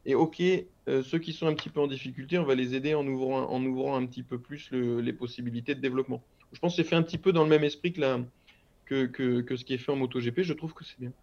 [0.05, 0.41] Et ok,
[0.89, 3.95] euh, ceux qui sont un petit peu en difficulté, on va les aider en ouvrant,
[3.95, 6.21] un petit peu plus les possibilités de développement.
[6.51, 9.63] Je pense que c'est fait un petit peu dans le même esprit que, que, ce
[9.63, 10.41] qui est fait en MotoGP.
[10.41, 11.13] Je trouve que c'est bien.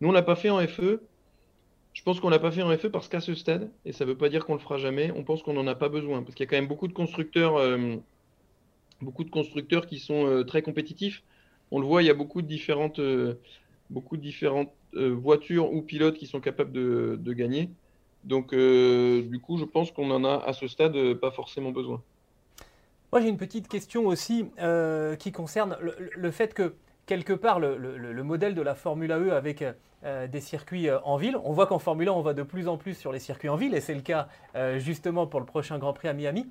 [0.00, 1.02] Nous, on l'a pas fait en FE.
[1.98, 4.10] Je pense qu'on l'a pas fait en FE parce qu'à ce stade, et ça ne
[4.10, 6.22] veut pas dire qu'on le fera jamais, on pense qu'on n'en a pas besoin.
[6.22, 7.96] Parce qu'il y a quand même beaucoup de constructeurs euh,
[9.02, 11.24] beaucoup de constructeurs qui sont euh, très compétitifs.
[11.72, 13.34] On le voit, il y a beaucoup de différentes, euh,
[13.90, 17.68] beaucoup de différentes voitures ou pilotes qui sont capables de, gagner.
[18.22, 22.00] Donc, du coup, je pense qu'on en a à ce stade pas forcément besoin.
[23.12, 24.46] Moi, j'ai une petite question aussi
[25.18, 26.74] qui concerne le, fait que,
[27.06, 29.62] quelque part, le, modèle de la Formule E avec
[30.02, 32.94] des circuits en ville, on voit qu'en Formule 1, on va de plus en plus
[32.94, 34.28] sur les circuits en ville, et c'est le cas
[34.76, 36.46] justement pour le prochain Grand Prix à Miami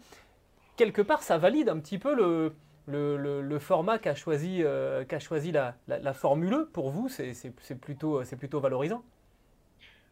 [0.77, 2.53] quelque part, ça valide un petit peu le,
[2.87, 6.69] le, format qu'a choisi, euh, choisi la, la, Formule e.
[6.71, 7.33] Pour vous, c'est
[7.81, 9.03] plutôt, plutôt valorisant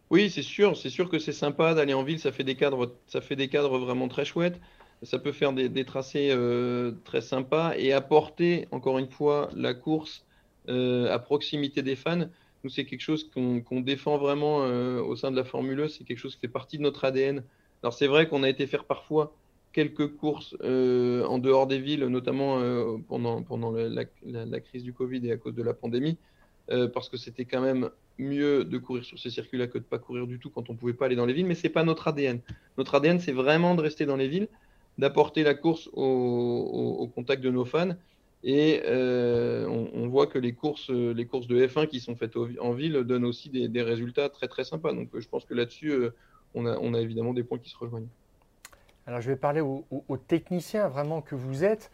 [0.10, 0.76] Oui, c'est sûr.
[0.76, 2.20] C'est sûr que c'est sympa d'aller en ville.
[2.20, 4.60] Ça fait, des cadres, ça fait des cadres vraiment très chouettes.
[5.04, 10.26] Ça peut faire des, tracés euh, très sympas et apporter, encore une fois, la course
[10.68, 12.28] euh, à proximité des fans.
[12.70, 15.88] C'est quelque chose qu'on défend vraiment au sein de la Formule e.
[15.88, 17.43] C'est quelque chose qui fait partie de notre ADN.
[17.84, 19.34] Alors, c'est vrai qu'on a été faire parfois
[19.76, 25.28] quelques courses euh, en dehors des villes, notamment euh, pendant, pendant la, crise du Covid
[25.28, 26.18] et à cause de la pandémie,
[26.72, 29.99] euh, parce que c'était quand même mieux de courir sur ces circuits-là que de pas
[29.99, 31.45] courir du tout quand on pouvait pas aller dans les villes.
[31.45, 32.39] Mais c'est pas notre ADN.
[32.78, 34.47] Notre ADN, c'est vraiment de rester dans les villes,
[34.97, 37.95] d'apporter la course au, contact de nos fans.
[38.48, 42.93] Et on, voit que les courses, les courses de F1 qui sont faites en ville
[43.04, 44.93] donnent aussi des, résultats très très sympas.
[44.93, 45.91] Donc je pense que là-dessus,
[46.54, 48.08] on a, évidemment des points qui se rejoignent.
[49.08, 51.91] Alors je vais parler aux, techniciens vraiment que vous êtes.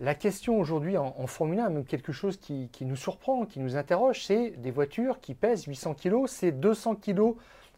[0.00, 4.24] La question aujourd'hui en, Formule 1, même quelque chose qui, nous surprend, qui nous interroge,
[4.24, 7.34] c'est des voitures qui pèsent 800 kg, c'est 200 kg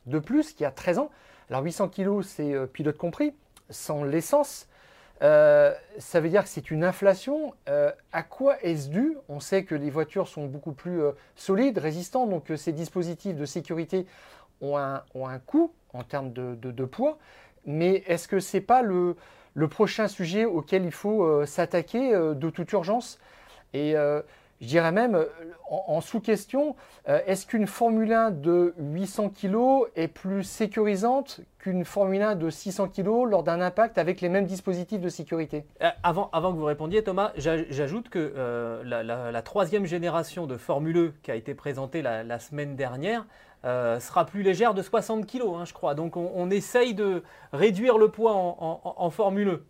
[0.07, 1.11] de plus qu'il y a 13 ans.
[1.51, 3.35] Alors 800 kg, c'est euh, pilote compris,
[3.68, 4.68] sans l'essence.
[5.23, 7.55] Euh, ça veut dire que c'est une inflation.
[7.69, 9.17] Euh, à quoi est-ce dû?
[9.29, 11.01] On sait que les voitures sont beaucoup plus
[11.37, 14.07] solides, résistantes, donc ces dispositifs de sécurité
[14.61, 17.19] ont un, coût en termes de poids.
[17.67, 19.17] Mais est-ce que ce n'est pas le,
[19.71, 23.19] prochain sujet auquel il faut euh, s'attaquer euh, de toute urgence?
[23.75, 24.23] Euh,
[24.61, 25.25] je dirais même,
[25.69, 26.77] en, sous-question,
[27.07, 29.57] est-ce qu'une Formule 1 de 800 kg
[29.97, 34.47] est plus sécurisante qu'une Formule 1 de 600 kg lors d'un impact avec les mêmes
[34.47, 35.67] dispositifs de sécurité?
[36.03, 41.31] Avant, avant que vous répondiez, Thomas, j'ajoute que la, troisième génération de Formule 1 qui
[41.31, 43.27] a été présentée la semaine dernière
[43.65, 45.95] euh, sera plus légère de 60 kg, hein, je crois.
[45.95, 49.65] Donc on, essaye de réduire le poids en, Formule E.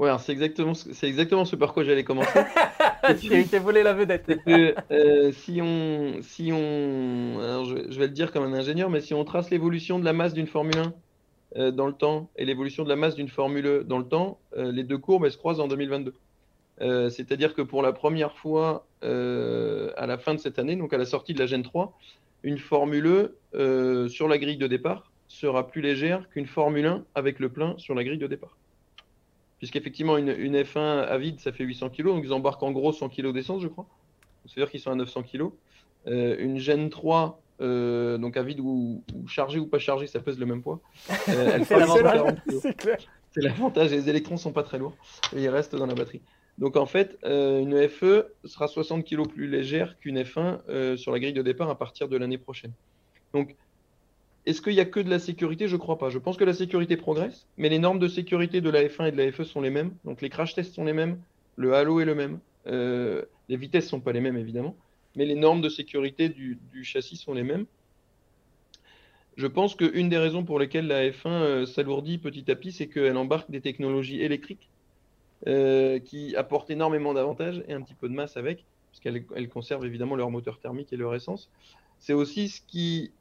[0.00, 2.40] Ouais, c'est exactement, c'est exactement ce par quoi j'allais commencer.
[3.20, 4.30] Tu volé la vedette.
[4.90, 9.24] Euh, si on, si on, je, vais le dire comme un ingénieur, mais si on
[9.24, 10.92] trace l'évolution de la masse d'une Formule 1
[11.56, 14.38] euh, dans le temps et l'évolution de la masse d'une Formule E dans le temps,
[14.56, 16.14] les deux courbes elles se croisent en 2022.
[17.10, 21.04] C'est-à-dire que pour la première fois à la fin de cette année, donc à la
[21.04, 21.96] sortie de la Gen 3,
[22.42, 27.04] une Formule E euh, sur la grille de départ sera plus légère qu'une Formule 1
[27.14, 28.56] avec le plein sur la grille de départ.
[29.60, 32.92] Puisqu'effectivement, une, une F1 à vide, ça fait 800 kg, donc ils embarquent en gros
[32.92, 33.86] 100 kg d'essence, je crois.
[34.46, 35.50] C'est-à-dire qu'ils sont à 900 kg.
[36.06, 40.20] Euh, une Gen 3, euh, donc à vide ou, ou, chargé ou pas chargé, ça
[40.20, 40.80] pèse le même poids.
[41.06, 42.32] c'est l'avantage.
[43.32, 44.96] C'est l'avantage, les électrons sont pas très lourds
[45.36, 46.20] et ils restent dans la batterie.
[46.58, 51.12] Donc en fait, euh, une FE sera 60 kg plus légère qu'une F1 euh, sur
[51.12, 52.72] la grille de départ à partir de l'année prochaine.
[53.32, 53.54] Donc,
[54.46, 55.68] est-ce qu'il n'y a que de la sécurité?
[55.68, 56.08] Je ne crois pas.
[56.08, 59.12] Je pense que la sécurité progresse, mais les normes de sécurité de la F1 et
[59.12, 59.92] de la FE sont les mêmes.
[60.04, 61.20] Donc les crash tests sont les mêmes,
[61.56, 64.74] le halo est le même, euh, les vitesses ne sont pas les mêmes évidemment,
[65.14, 67.66] mais les normes de sécurité du, châssis sont les mêmes.
[69.36, 73.16] Je pense qu'une des raisons pour lesquelles la F1 s'alourdit petit à petit, c'est qu'elle
[73.16, 74.68] embarque des technologies électriques
[75.46, 80.16] euh, qui apportent énormément d'avantages et un petit peu de masse avec, puisqu'elles conservent évidemment
[80.16, 81.50] leur moteur thermique et leur essence.
[81.98, 83.12] C'est aussi ce qui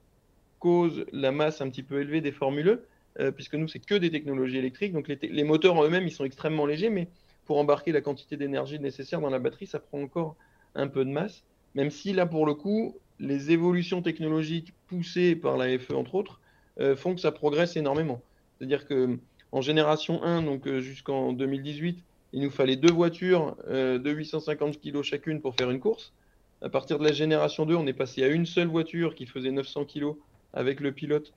[0.60, 2.80] cause la masse un petit peu élevée des formules,
[3.20, 4.93] euh, puisque nous, c'est que des technologies électriques.
[4.93, 7.07] Donc les, moteurs en eux-mêmes, ils sont extrêmement légers, mais
[7.45, 10.36] pour embarquer la quantité d'énergie nécessaire dans la batterie, ça prend encore
[10.76, 11.43] un peu de masse.
[11.76, 16.39] Même si là, pour le coup, les évolutions technologiques poussées par la FE, entre autres,
[16.80, 18.22] euh, font que ça progresse énormément.
[18.57, 19.18] C'est-à-dire que
[19.51, 25.01] en génération 1, donc euh, jusqu'en 2018, il nous fallait deux voitures de 850 kg
[25.01, 26.14] chacune pour faire une course.
[26.62, 29.49] À partir de la génération 2, on est passé à une seule voiture qui faisait
[29.49, 30.14] 900 kg
[30.53, 31.33] avec le pilote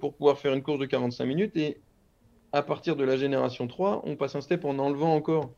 [0.00, 1.56] pour pouvoir faire une course de 45 minutes.
[1.56, 1.78] Et
[2.52, 5.50] à partir de la génération 3, on passe un step en enlevant encore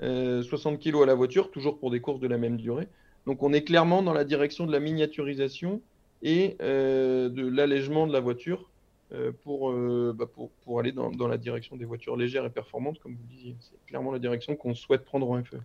[0.00, 2.88] 60 kg à la voiture, toujours pour des courses de la même durée.
[3.26, 5.82] Donc on est clairement dans la direction de la miniaturisation
[6.22, 8.70] et de l'allègement de la voiture
[9.12, 12.50] euh, pour, euh, bah, pour, pour, aller dans, dans, la direction des voitures légères et
[12.50, 13.56] performantes, comme vous disiez.
[13.58, 15.56] C'est clairement la direction qu'on souhaite prendre en FE.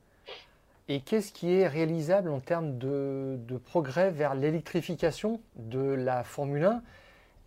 [0.87, 6.63] Et qu'est-ce qui est réalisable en termes de, de progrès vers l'électrification de la Formule
[6.63, 6.81] 1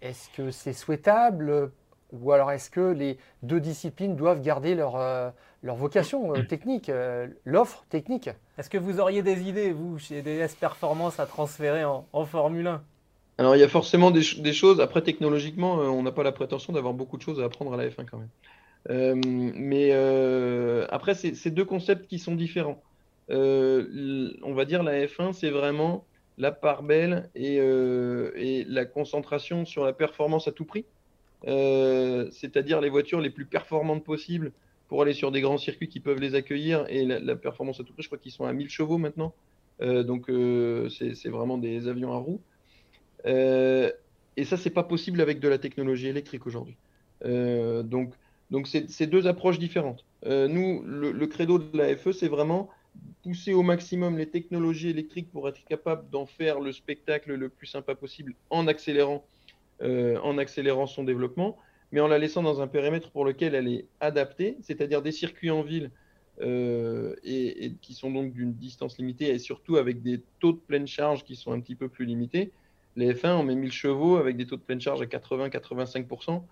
[0.02, 1.70] Est-ce que c'est souhaitable?
[2.12, 5.30] Ou alors est-ce que les deux disciplines doivent garder leur, euh,
[5.62, 6.90] leur vocation technique,
[7.44, 8.30] l'offre technique?
[8.56, 12.66] Est-ce que vous auriez des idées, vous, chez DS Performance, à transférer en, en Formule
[12.66, 12.82] 1
[13.38, 14.80] alors, il y a forcément des, choses.
[14.80, 17.76] Après, technologiquement, euh, on n'a pas la prétention d'avoir beaucoup de choses à apprendre à
[17.76, 18.28] la F1 quand même.
[18.90, 19.14] Euh,
[19.54, 22.82] mais euh, après, c'est deux concepts qui sont différents.
[23.30, 26.04] On va dire la F1, c'est vraiment
[26.38, 30.84] la part belle et, et, la concentration sur la performance à tout prix.
[31.44, 34.52] C'est-à-dire les voitures les plus performantes possibles
[34.88, 36.86] pour aller sur des grands circuits qui peuvent les accueillir.
[36.88, 39.34] Et la, performance à tout prix, je crois qu'ils sont à 1000 chevaux maintenant.
[39.80, 40.30] donc,
[40.90, 42.40] c'est vraiment des avions à roues.
[43.26, 43.90] Euh,
[44.36, 46.76] et ça, c'est pas possible avec de la technologie électrique aujourd'hui.
[47.24, 48.14] Euh, donc,
[48.66, 50.04] c'est deux approches différentes.
[50.26, 52.70] Euh, nous, le, credo de la FE, c'est vraiment
[53.22, 57.66] pousser au maximum les technologies électriques pour être capable d'en faire le spectacle le plus
[57.66, 59.24] sympa possible en accélérant,
[59.82, 61.56] en accélérant son développement,
[61.92, 65.50] mais en la laissant dans un périmètre pour lequel elle est adaptée, c'est-à-dire des circuits
[65.50, 65.90] en ville
[66.40, 70.86] et, et, qui sont donc d'une distance limitée et surtout avec des taux de pleine
[70.86, 72.52] charge qui sont un petit peu plus limités
[72.98, 76.42] les F1, on met 1000 chevaux avec des taux de pleine charge à 80-85%.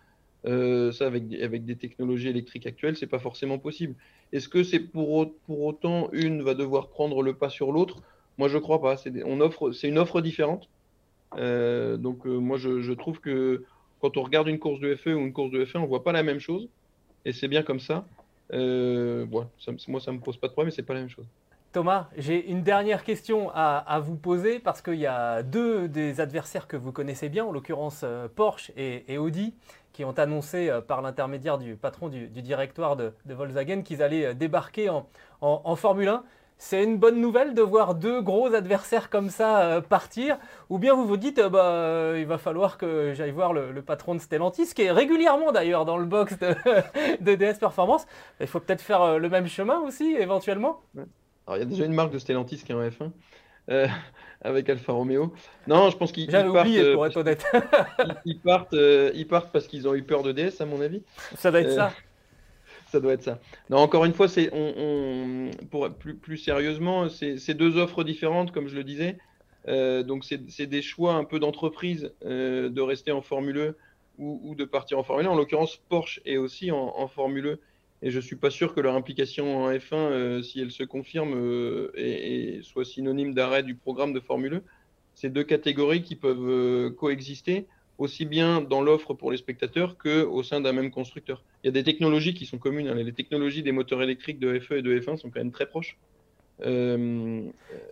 [0.46, 1.26] Euh, ça, avec,
[1.64, 3.94] des technologies électriques actuelles, c'est pas forcément possible.
[4.32, 8.02] Est-ce que c'est pour, autant une va devoir prendre le pas sur l'autre?
[8.38, 8.96] Moi, je crois pas.
[8.96, 10.68] C'est une offre différente.
[11.36, 13.64] Euh, donc, euh, moi, je, trouve que
[14.00, 16.12] quand on regarde une course de FE ou une course de F1, on voit pas
[16.12, 16.68] la même chose.
[17.24, 18.06] Et c'est bien comme ça.
[18.52, 19.72] moi, ça
[20.12, 21.26] me pose pas de problème, mais c'est pas la même chose.
[21.76, 26.68] Thomas, j'ai une dernière question à, vous poser parce qu'il y a deux des adversaires
[26.68, 29.54] que vous connaissez bien, en l'occurrence euh, Porsche et, Audi,
[29.92, 34.32] qui ont annoncé euh, par l'intermédiaire du patron du, directoire de, Volkswagen qu'ils allaient euh,
[34.32, 36.24] débarquer en, Formule 1.
[36.56, 40.38] C'est une bonne nouvelle de voir deux gros adversaires comme ça partir?
[40.70, 44.20] Ou bien vous vous dites, bah, il va falloir que j'aille voir le, patron de
[44.20, 48.06] Stellantis, qui est régulièrement d'ailleurs dans le box de, DS Performance.
[48.40, 50.80] Il faut peut-être faire le même chemin aussi, éventuellement?
[51.46, 53.10] Alors, il y a déjà une marque de Stellantis qui est en F1
[53.70, 53.86] euh,
[54.42, 55.32] avec Alfa Romeo.
[55.68, 56.48] Non, je pense qu'ils partent.
[56.48, 57.46] oublié, euh, pour être honnête.
[58.24, 61.02] ils, partent, euh, ils partent parce qu'ils ont eu peur de DS, à mon avis.
[61.36, 61.92] Ça doit être ça.
[62.88, 63.40] Ça doit être ça.
[63.68, 68.68] Non, encore une fois, c'est on, pour plus, plus sérieusement, c'est deux offres différentes, comme
[68.68, 69.18] je le disais.
[69.66, 73.76] donc, c'est des choix un peu d'entreprise de rester en Formule E
[74.18, 75.30] ou, de partir en Formule 1.
[75.30, 77.60] En l'occurrence, Porsche est aussi en, en Formule E
[78.06, 80.84] et je ne suis pas sûr que leur implication en F1, euh, si elle se
[80.84, 84.62] confirme, euh, et, soit synonyme d'arrêt du programme de Formule 1.
[85.14, 87.66] C'est deux catégories qui peuvent euh, coexister,
[87.98, 91.42] aussi bien dans l'offre pour les spectateurs qu'au sein d'un même constructeur.
[91.64, 92.86] Il y a des technologies qui sont communes.
[92.86, 92.94] Hein.
[92.94, 95.98] Les technologies des moteurs électriques de FE et de F1 sont quand même très proches.
[96.64, 97.42] Euh,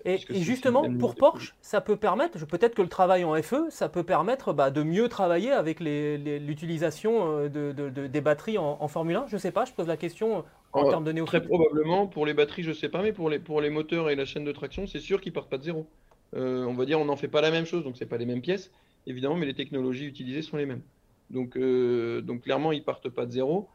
[0.05, 4.05] et, justement, pour Porsche, ça peut permettre, peut-être que le travail en FE, ça peut
[4.05, 9.27] permettre bah, de mieux travailler avec l'utilisation euh, de, des batteries en, Formule 1.
[9.29, 10.43] Je ne sais pas, je pose la question euh,
[10.73, 11.41] en termes de néophyte.
[11.41, 14.09] Très probablement, pour les batteries, je ne sais pas, mais pour les, pour les moteurs
[14.09, 15.87] et la chaîne de traction, c'est sûr qu'ils partent pas de zéro.
[16.35, 18.43] on va dire, on n'en fait pas la même chose, donc c'est pas les mêmes
[18.43, 18.71] pièces,
[19.07, 20.83] évidemment, mais les technologies utilisées sont les mêmes.
[21.31, 23.69] Donc, donc clairement, ils partent pas de zéro.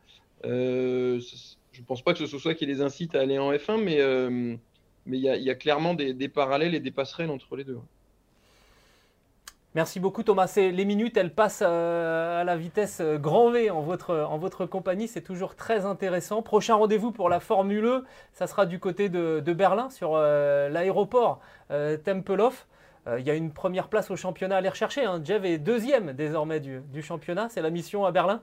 [0.43, 3.83] je ne pense pas que ce soit ça qui les incite à aller en F1,
[3.83, 3.99] mais
[5.10, 7.80] mais il y, a clairement des, parallèles et des passerelles entre les deux.
[9.76, 10.51] Merci beaucoup Thomas.
[10.57, 14.66] Les minutes, elles passent euh, à la vitesse euh, grand V en votre, en votre
[14.66, 15.07] compagnie.
[15.07, 16.41] C'est toujours très intéressant.
[16.41, 21.39] Prochain rendez-vous pour la Formule E, ça sera du côté de, Berlin, sur euh, l'aéroport
[21.70, 22.68] Tempelhof.
[23.18, 25.03] Il y a une première place au championnat à aller rechercher.
[25.03, 25.20] Hein.
[25.24, 27.47] Jeff est deuxième désormais du championnat.
[27.49, 28.41] C'est la mission à Berlin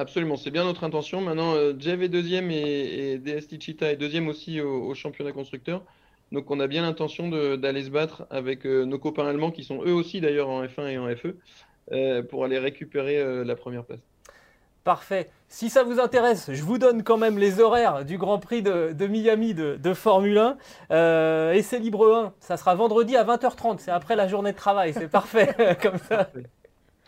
[0.00, 1.20] Absolument, c'est bien notre intention.
[1.20, 5.82] Maintenant, euh, Jeff est deuxième et, et DST Cheetah est deuxième aussi au, championnat constructeur.
[6.32, 9.84] Donc on a bien l'intention d'aller se battre avec euh, nos copains allemands qui sont
[9.84, 11.36] eux aussi d'ailleurs en F1 et en FE
[11.92, 14.00] euh, pour aller récupérer la première place.
[14.84, 15.28] Parfait.
[15.48, 19.06] Si ça vous intéresse, je vous donne quand même les horaires du Grand Prix de,
[19.06, 20.56] Miami de, Formule 1.
[20.92, 23.80] Euh, essai libre 1, ça sera vendredi à 20h30.
[23.80, 24.94] C'est après la journée de travail.
[24.94, 25.76] C'est parfait.
[25.82, 26.30] Comme ça.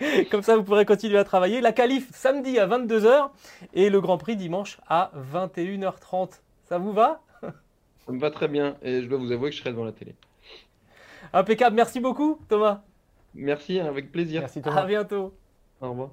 [0.31, 1.61] Comme ça, vous pourrez continuer à travailler.
[1.61, 3.31] La qualif samedi à 22h
[3.75, 6.41] et le Grand Prix dimanche à 21h30.
[6.65, 7.21] Ça vous va?
[7.41, 9.93] Ça me va très bien et je dois vous avouer que je serai devant la
[9.93, 10.15] télé.
[11.33, 11.77] Impeccable.
[11.77, 12.83] Merci beaucoup, Thomas.
[13.35, 14.41] Merci, avec plaisir.
[14.41, 14.83] Merci, Thomas.
[14.83, 15.33] À bientôt.
[15.81, 16.11] Au revoir.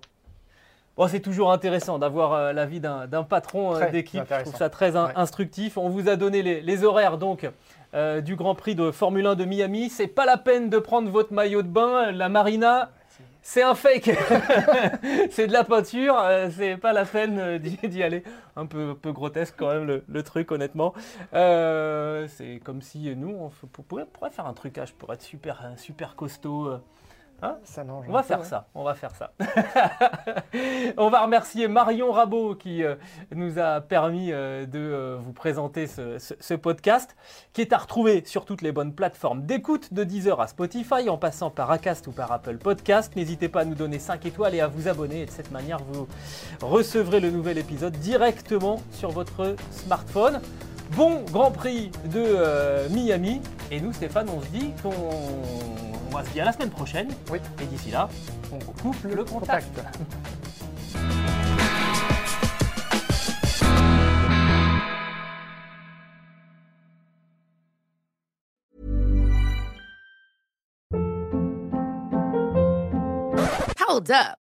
[0.95, 4.23] Bon, c'est toujours intéressant d'avoir euh, l'avis d'un patron euh, d'équipe.
[4.29, 5.77] Je trouve ça très instructif.
[5.77, 7.49] On vous a donné les, horaires donc
[7.93, 9.89] euh, du Grand Prix de Formule 1 de Miami.
[9.89, 12.11] C'est pas la peine de prendre votre maillot de bain.
[12.11, 12.91] La Marina,
[13.41, 14.11] c'est un fake.
[15.31, 16.15] c'est de la peinture.
[16.55, 18.23] c'est pas la peine d'y aller.
[18.55, 20.93] Un peu, peu, grotesque quand même le, truc, honnêtement.
[21.33, 23.49] c'est comme si nous, on,
[23.83, 26.79] pourrait, faire un trucage pour être super, super costaud.
[27.41, 27.57] Hein
[28.07, 29.31] on va faire ça, on va faire ça.
[30.97, 32.95] on va remercier Marion Rabot qui euh,
[33.33, 37.15] nous a permis euh, de euh, vous présenter ce, podcast,
[37.53, 41.17] qui est à retrouver sur toutes les bonnes plateformes d'écoute, de Deezer à Spotify, en
[41.17, 43.15] passant par Acast ou par Apple Podcast.
[43.15, 45.21] N'hésitez pas à nous donner 5 étoiles et à vous abonner.
[45.21, 46.07] Et de cette manière, vous
[46.61, 50.41] recevrez le nouvel épisode directement sur votre smartphone.
[50.91, 53.41] Bon Grand Prix de Miami.
[53.71, 54.89] Et nous, Stéphane, on se dit qu'on
[56.11, 57.09] on va se dire à la semaine prochaine.
[57.31, 57.39] Oui.
[57.61, 58.09] Et d'ici là,
[58.51, 59.67] on coupe le, contact.
[73.87, 74.48] Hold up.